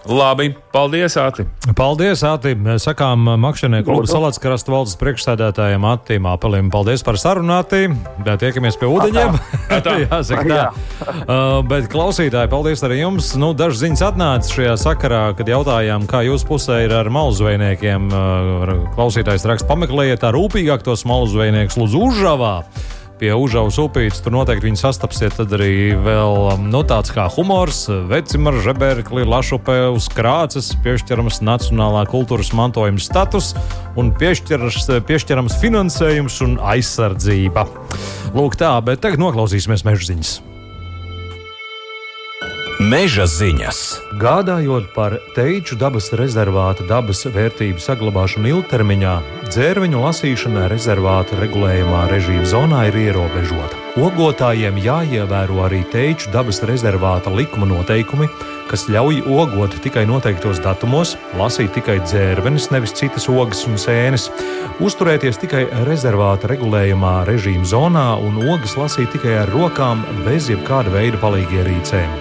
Labi, 0.06 0.56
paldies, 0.74 1.14
Ati. 1.18 1.46
Paldies, 1.78 2.24
Ati. 2.26 2.56
Sakām 2.82 3.28
Makšķernieku 3.38 3.86
kluba 3.86 4.10
Salatskarastu 4.10 4.74
valdes 4.74 4.96
priekšsēdētājiem 4.98 5.86
Atim 5.86 6.26
Apelim. 6.26 6.72
Paldies 6.74 7.04
par 7.06 7.20
sarunu, 7.22 7.54
Ati. 7.60 7.84
Tiekamies 8.42 8.80
pie 8.82 8.90
ūdeņiem. 8.90 9.38
Jāsaka 10.08 10.46
tā. 10.48 10.64
uh, 11.06 11.60
bet 11.70 11.86
klausītāji, 11.94 12.50
paldies 12.50 12.82
arī 12.88 13.04
jums. 13.04 13.34
Nu, 13.38 13.52
dažas 13.58 13.84
ziņas 13.84 14.06
atnāca 14.10 14.56
šajā 14.56 14.74
sakarā, 14.82 15.22
kad 15.38 15.52
jautājām, 15.54 16.10
kā 16.10 16.24
jūsu 16.26 16.50
pusē 16.50 16.82
ir 16.88 16.96
ar 16.98 17.12
malzvejniekiem. 17.14 18.10
Uh, 18.10 18.74
klausītājs 18.98 19.46
raksta, 19.54 19.70
pameklējiet 19.70 20.26
tā 20.26 20.34
rūpīgāk 20.34 20.82
tos 20.88 21.06
malzvejniekus 21.10 21.78
Lūdzu 21.78 22.04
Užavā 22.10 22.56
pie 23.22 23.32
Užavas 23.38 23.78
upītes. 23.82 24.20
Tur 24.26 24.34
noteikti 24.34 24.68
viņi 24.68 24.82
sastapsiet 24.82 25.38
arī 25.46 25.94
vēl 26.02 26.38
um, 26.56 26.68
nu, 26.74 26.82
tāds 26.88 27.14
kā 27.14 27.28
humors, 27.36 27.84
vecimara, 28.10 28.62
žeberkli, 28.66 29.26
lašupē 29.30 29.78
uz 29.94 30.10
krāces, 30.12 30.74
piešķirams 30.84 31.44
nacionālā 31.46 32.04
kultūras 32.10 32.52
mantojuma 32.58 33.02
status 33.02 33.54
un 34.00 34.14
piešķirams 34.18 35.60
finansējums 35.62 36.44
un 36.48 36.58
aizsardzība. 36.74 37.68
Lūk 38.34 38.58
tā, 38.60 38.74
bet 38.86 39.04
tagad 39.06 39.22
noklausīsimies 39.22 39.86
meža 39.88 40.14
ziņas. 40.14 40.40
Meža 42.92 43.24
ziņas. 43.30 43.78
Gādājot 44.20 44.90
par 44.92 45.14
teiču 45.36 45.78
dabas 45.80 46.10
rezervāta 46.18 46.84
dabas 46.90 47.22
vērtību 47.24 47.80
saglabāšanu 47.80 48.50
ilgtermiņā, 48.50 49.12
dzērviņu 49.46 50.00
lasīšana 50.02 50.66
rezervāta 50.72 51.38
regulējumā 51.40 52.02
režīma 52.12 52.50
zonā 52.52 52.82
ir 52.90 52.98
ierobežota. 53.00 53.78
Ogotājiem 54.02 54.80
jāievēro 54.84 55.62
arī 55.64 55.86
teiču 55.94 56.34
dabas 56.34 56.60
rezervāta 56.68 57.32
likuma 57.32 57.70
noteikumi, 57.70 58.28
kas 58.68 58.84
ļauj 58.92 59.22
ogot 59.38 59.78
tikai 59.86 60.04
noteiktos 60.10 60.60
datumos, 60.66 61.14
lasīt 61.40 61.72
tikai 61.78 62.02
dzērvenes, 62.04 62.72
nevis 62.76 62.96
citas 62.98 63.30
ogas 63.32 63.62
un 63.70 63.80
sēnes, 63.80 64.28
uzturēties 64.84 65.40
tikai 65.46 65.64
rezervāta 65.88 66.52
regulējumā 66.52 67.22
režīma 67.30 67.72
zonā 67.72 68.10
un 68.20 68.42
ogas 68.50 68.76
lasīt 68.82 69.16
tikai 69.16 69.38
ar 69.46 69.56
rokām 69.56 70.04
bez 70.28 70.52
jebkāda 70.52 70.92
veida 70.98 71.24
palīgierīcēm. 71.24 72.21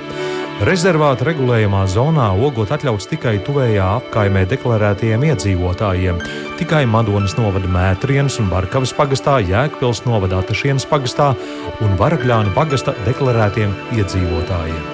Rezervāta 0.60 1.24
regulējumā 1.24 1.86
zonā 1.88 2.26
ogot 2.36 2.68
atļauts 2.74 3.06
tikai 3.08 3.38
tuvējā 3.46 3.84
apkaimē 3.94 4.42
deklarētajiem 4.50 5.22
iedzīvotājiem, 5.30 6.20
tikai 6.58 6.82
Madonas 6.84 7.32
novada 7.38 7.70
Mētrienas 7.72 8.36
un 8.42 8.50
Barkavas 8.52 8.92
pagastā, 8.92 9.38
Jēkpils 9.40 10.02
novada 10.04 10.42
Atašienas 10.42 10.84
pagastā 10.90 11.30
un 11.80 11.96
Varakļāna 11.96 12.52
pagasta 12.52 12.92
deklarētiem 13.08 13.72
iedzīvotājiem. 13.96 14.84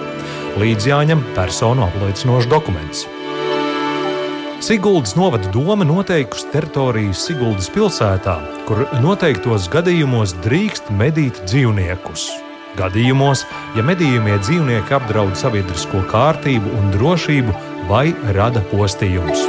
Līdz 0.62 0.88
jāņem 0.92 1.26
personu 1.34 1.88
apliecinošs 1.88 2.46
dokuments. 2.54 3.02
Siguldas 4.62 5.18
novada 5.18 5.50
doma 5.50 5.82
noteikusi 5.82 6.46
teritoriju 6.54 7.10
Siguldas 7.10 7.74
pilsētā, 7.74 8.38
kur 8.70 8.86
noteiktos 9.02 9.66
gadījumos 9.74 10.38
drīkst 10.46 10.94
medīt 10.94 11.42
dzīvniekus 11.50 12.45
gadījumos, 12.78 13.44
ja 13.76 13.84
medījumie 13.86 14.38
dzīvnieki 14.42 14.96
apdraud 14.98 15.36
sabiedrisko 15.38 16.04
kārtību 16.10 16.72
un 16.78 16.90
drošību 16.94 17.54
vai 17.90 18.10
rada 18.36 18.64
postījumus. 18.72 19.46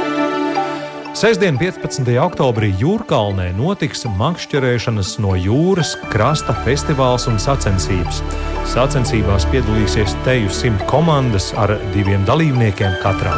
Sestdien, 1.18 1.56
15. 1.58 2.06
oktobrī 2.22 2.68
Jūrkalnē 2.78 3.48
notiks 3.56 4.04
makšķerēšanas 4.20 5.16
no 5.24 5.32
jūras 5.34 5.96
krasta 6.12 6.54
festivāls 6.62 7.26
un 7.26 7.40
sacensības. 7.42 8.20
Sacensībās 8.70 9.48
piedalīsies 9.50 10.14
teju 10.28 10.52
simt 10.54 10.84
komandas 10.86 11.50
ar 11.58 11.74
diviem 11.96 12.22
dalībniekiem 12.28 13.00
katrā. 13.02 13.34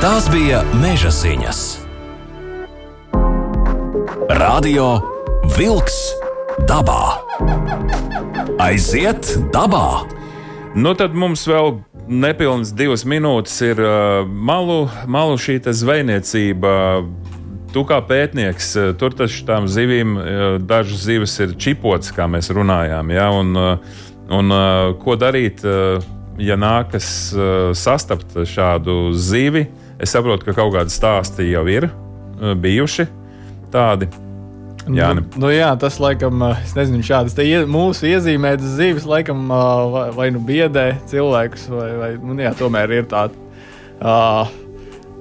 Tās 0.00 0.30
bija 0.32 0.62
meža 0.80 1.12
ziņas. 1.12 1.60
Radio 4.40 4.88
Wolks 5.58 6.00
dabā. 6.64 7.16
Aiziet 8.62 9.26
dabā! 9.52 10.06
Nu, 10.78 10.92
tad 10.96 11.14
mums 11.18 11.42
vēl 11.48 11.80
nepilnas 12.06 12.70
divas 12.76 13.02
minūtes 13.08 13.54
ir 13.66 13.80
uh, 13.82 14.22
malu, 14.26 14.86
malu 15.10 15.34
šī 15.40 15.58
zvejniecība. 15.66 16.72
Tu 17.74 17.82
kā 17.88 17.98
pētnieks, 18.06 18.68
uh, 18.78 18.90
tur 18.98 19.16
taču 19.18 19.42
tām 19.48 19.66
zivīm 19.68 20.14
uh, 20.16 20.26
dažas 20.62 21.02
zivis 21.08 21.34
ir 21.42 21.56
čipotas, 21.58 22.12
kā 22.14 22.28
mēs 22.30 22.52
runājām. 22.54 23.10
Ja? 23.12 23.28
Un, 23.34 23.52
uh, 23.58 24.04
un 24.32 24.54
ko 25.02 25.14
darīt, 25.14 25.62
ja 26.42 26.56
nākas 26.58 27.08
sastapt 27.78 28.34
šādu 28.42 29.12
zivi? 29.14 29.68
Es 30.02 30.16
saprotu, 30.16 30.48
ka 30.48 30.56
kaut 30.58 30.74
kādi 30.74 30.90
stāsti 30.90 31.46
jau 31.52 31.62
ir 31.70 31.86
bijuši 32.58 33.06
tādi. 33.70 34.10
Jā, 34.94 35.08
nu, 35.18 35.24
nu, 35.42 35.48
jā, 35.50 35.72
tas 35.80 35.96
laikam, 36.02 36.42
es 36.60 36.76
nezinu, 36.76 37.02
šādas 37.06 37.34
ie, 37.42 37.64
mūsu 37.70 38.06
iezīmētas 38.06 38.76
zīves 38.78 39.06
laikam 39.08 39.48
vai, 39.50 40.04
vai 40.14 40.28
nu 40.34 40.42
biedē 40.46 40.92
cilvēkus, 41.10 41.66
vai, 41.72 41.88
vai 41.98 42.10
nu, 42.20 42.38
jā, 42.42 42.52
tomēr 42.58 42.94
ir 43.00 43.10
tāda. 43.10 43.34
Uh, 43.96 44.46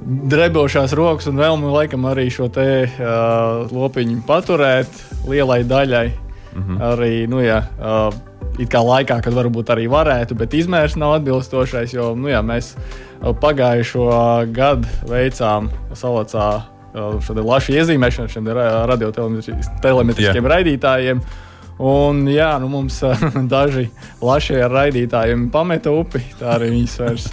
Drebošās 0.05 0.91
rokas 0.93 1.25
un 1.31 1.39
vēlme 1.41 1.71
laikam 1.73 2.03
arī 2.05 2.27
šo 2.29 2.45
te 2.53 2.67
uh, 2.85 3.71
lopiņu 3.73 4.19
paturēt 4.27 5.01
lielai 5.25 5.63
daļai. 5.65 6.05
Mm 6.55 6.61
-hmm. 6.61 6.83
Arī, 6.91 7.13
nu, 7.27 7.41
jā, 7.41 7.63
uh, 7.81 8.13
it 8.59 8.69
kā 8.69 8.83
laikā, 8.85 9.17
kad 9.23 9.33
varbūt 9.33 9.73
arī 9.73 9.87
varētu, 9.89 10.37
bet 10.37 10.53
izmērs 10.53 10.95
nav 10.95 11.17
atbilstošais, 11.17 11.93
jo 11.93 12.13
nu, 12.15 12.29
jā, 12.29 12.43
mēs 12.45 12.75
pagājušo 13.41 14.05
gadu 14.53 14.87
veicām 15.09 15.69
salacā 15.93 16.74
lašu 16.95 17.75
iezīmēšanu 17.75 18.31
šiem 18.31 18.47
radiotelemetriskiem 18.91 20.47
raidītājiem. 20.51 21.21
Un, 21.85 22.21
jā, 22.31 22.53
nu 22.63 22.69
mums 22.71 23.01
daži 23.53 23.89
lašie 24.23 24.61
ar 24.63 24.71
raidītājiem 24.71 25.49
pameta 25.51 25.91
upi. 25.91 26.23
Tā 26.39 26.53
arī 26.55 26.71
viņas 26.77 26.99
vairs 27.03 27.27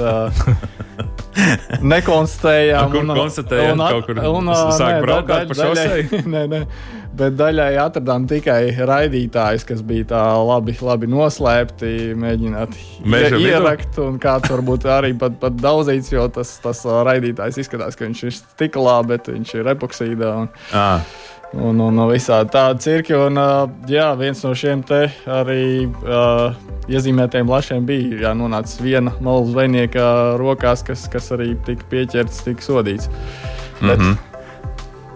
nekonstatējām. 1.92 2.90
Kur 2.92 3.04
un, 3.04 3.14
konstatējām? 3.16 3.76
Un, 3.76 3.86
kaut 3.94 4.08
kur 4.08 4.20
un, 4.32 4.50
uh, 4.52 4.64
sāk 4.76 4.96
nē, 4.96 5.04
braukt 5.04 5.30
daļ, 5.30 5.46
pa 5.50 5.56
šosei? 5.58 6.04
Nē, 6.34 6.42
nē. 6.50 6.60
Bet 7.12 7.34
daļai 7.36 7.74
atradām 7.76 8.24
tikai 8.28 8.72
raidītājus, 8.88 9.66
kas 9.68 9.82
bija 9.84 10.06
tā 10.14 10.20
labi, 10.48 10.72
labi 10.80 11.10
noslēpti, 11.12 11.90
mēģināt 12.16 12.78
Meža 13.04 13.40
ierakt. 13.42 13.98
Un 14.00 14.16
kāds 14.22 14.48
varbūt 14.52 14.86
arī 14.88 15.12
pat, 15.20 15.36
pat 15.42 15.58
daudzīts, 15.60 16.08
jo 16.14 16.24
tas, 16.32 16.54
tas 16.64 16.80
raidītājs 16.88 17.60
izskatās, 17.60 17.98
ka 18.00 18.08
viņš 18.08 18.24
ir 18.24 18.38
stiklā, 18.38 18.96
bet 19.10 19.28
viņš 19.28 19.54
ir 19.60 19.68
epoksīdā. 19.74 20.32
Un, 20.46 20.48
ah. 20.72 21.04
Un, 21.52 21.80
un, 21.84 21.98
visādi 22.08 22.52
tādi 22.54 22.80
cirki. 22.80 23.14
Un, 23.16 23.36
jā, 23.90 24.08
viens 24.16 24.40
no 24.44 24.54
šiem 24.56 24.80
te 24.88 25.04
arī 25.28 25.84
uh, 25.84 26.56
iezīmētajiem 26.88 27.50
lašiem 27.52 27.86
bija 27.86 28.22
jā, 28.26 28.34
nonācis 28.36 28.80
viena 28.80 29.12
malu 29.20 29.50
zvejnieka 29.50 30.06
rokās, 30.40 30.84
kas, 30.86 31.04
kas 31.12 31.28
arī 31.36 31.52
tika 31.66 31.84
pieķerts, 31.92 32.44
tika 32.48 32.64
sodīts. 32.64 33.08
Mm 33.08 33.88
-hmm. 33.88 33.88
Bet, 33.88 33.98
mhm. 33.98 34.20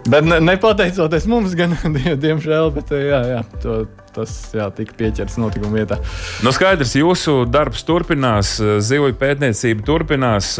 Bet 0.07 0.23
ne, 0.23 0.39
nepateicoties 0.39 1.25
mums, 1.27 1.55
gan 1.55 1.75
diemžēl, 2.23 2.71
bet 2.75 2.91
jā, 2.91 3.21
jā, 3.33 3.41
to, 3.63 3.85
tas 4.17 4.33
jā, 4.55 4.67
tika 4.75 4.97
pieķerts 4.97 5.37
notikuma 5.41 5.79
vietā. 5.79 5.99
Nu, 6.45 6.53
skaidrs, 6.55 6.95
jūsu 6.97 7.45
darbs 7.49 7.85
turpinās, 7.87 8.57
zivju 8.83 9.15
pētniecība 9.21 9.85
turpinās. 9.87 10.55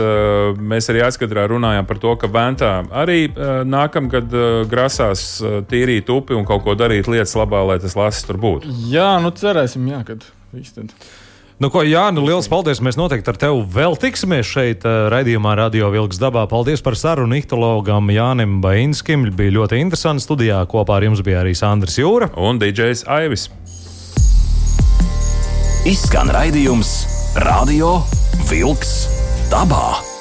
Mēs 0.58 0.89
arī 0.93 1.03
atskatrā 1.08 1.47
runājām 1.51 1.89
par 1.89 2.01
to, 2.03 2.16
ka 2.22 2.32
Ventā 2.32 2.74
arī 3.03 3.28
nākamgad 3.68 4.34
grasās 4.72 5.28
tīrīt 5.72 6.10
upi 6.14 6.38
un 6.38 6.45
kaut 6.47 6.66
ko 6.68 6.78
darīt 6.78 7.10
lietas 7.12 7.36
labā, 7.39 7.64
lai 7.68 7.80
tas 7.84 7.97
lasis 7.97 8.28
tur 8.28 8.39
būtu. 8.41 8.74
Jā, 8.91 9.16
nu 9.24 9.34
cerēsim, 9.36 9.88
jā, 9.91 10.03
kad 10.08 10.28
viss 10.53 10.78
tad. 10.78 10.93
Nu, 11.58 11.72
ko, 11.74 11.82
Jā, 11.82 12.12
nu, 12.14 12.22
liels 12.22 12.45
paldies. 12.51 12.78
Mēs 12.86 12.99
noteikti 12.99 13.32
ar 13.34 13.38
tevi 13.41 13.64
vēl 13.74 13.95
tiksimies 13.97 14.45
šeit, 14.45 14.84
uh, 14.86 15.08
raidījumā, 15.10 15.55
Radio 15.58 15.89
Vilks 15.89 16.20
dabā. 16.22 16.43
Paldies 16.51 16.84
par 16.86 16.93
sarunu 16.93 17.39
ihtologam 17.39 18.12
Jānim 18.14 18.60
Bainskim. 18.62 19.26
Bija 19.34 19.55
ļoti 19.55 19.80
interesanti 19.82 20.22
studijā. 20.22 20.60
Kopā 20.70 20.99
ar 20.99 21.08
jums 21.08 21.24
bija 21.26 21.41
arī 21.41 21.55
Sandrs 21.58 21.97
Jūra 21.97 22.30
un 22.38 22.62
DJs 22.62 23.08
Aivis. 23.10 23.47
Izskan 25.89 26.30
raidījums 26.36 26.93
Radio 27.41 28.03
Vilks 28.51 28.93
dabā. 29.49 30.16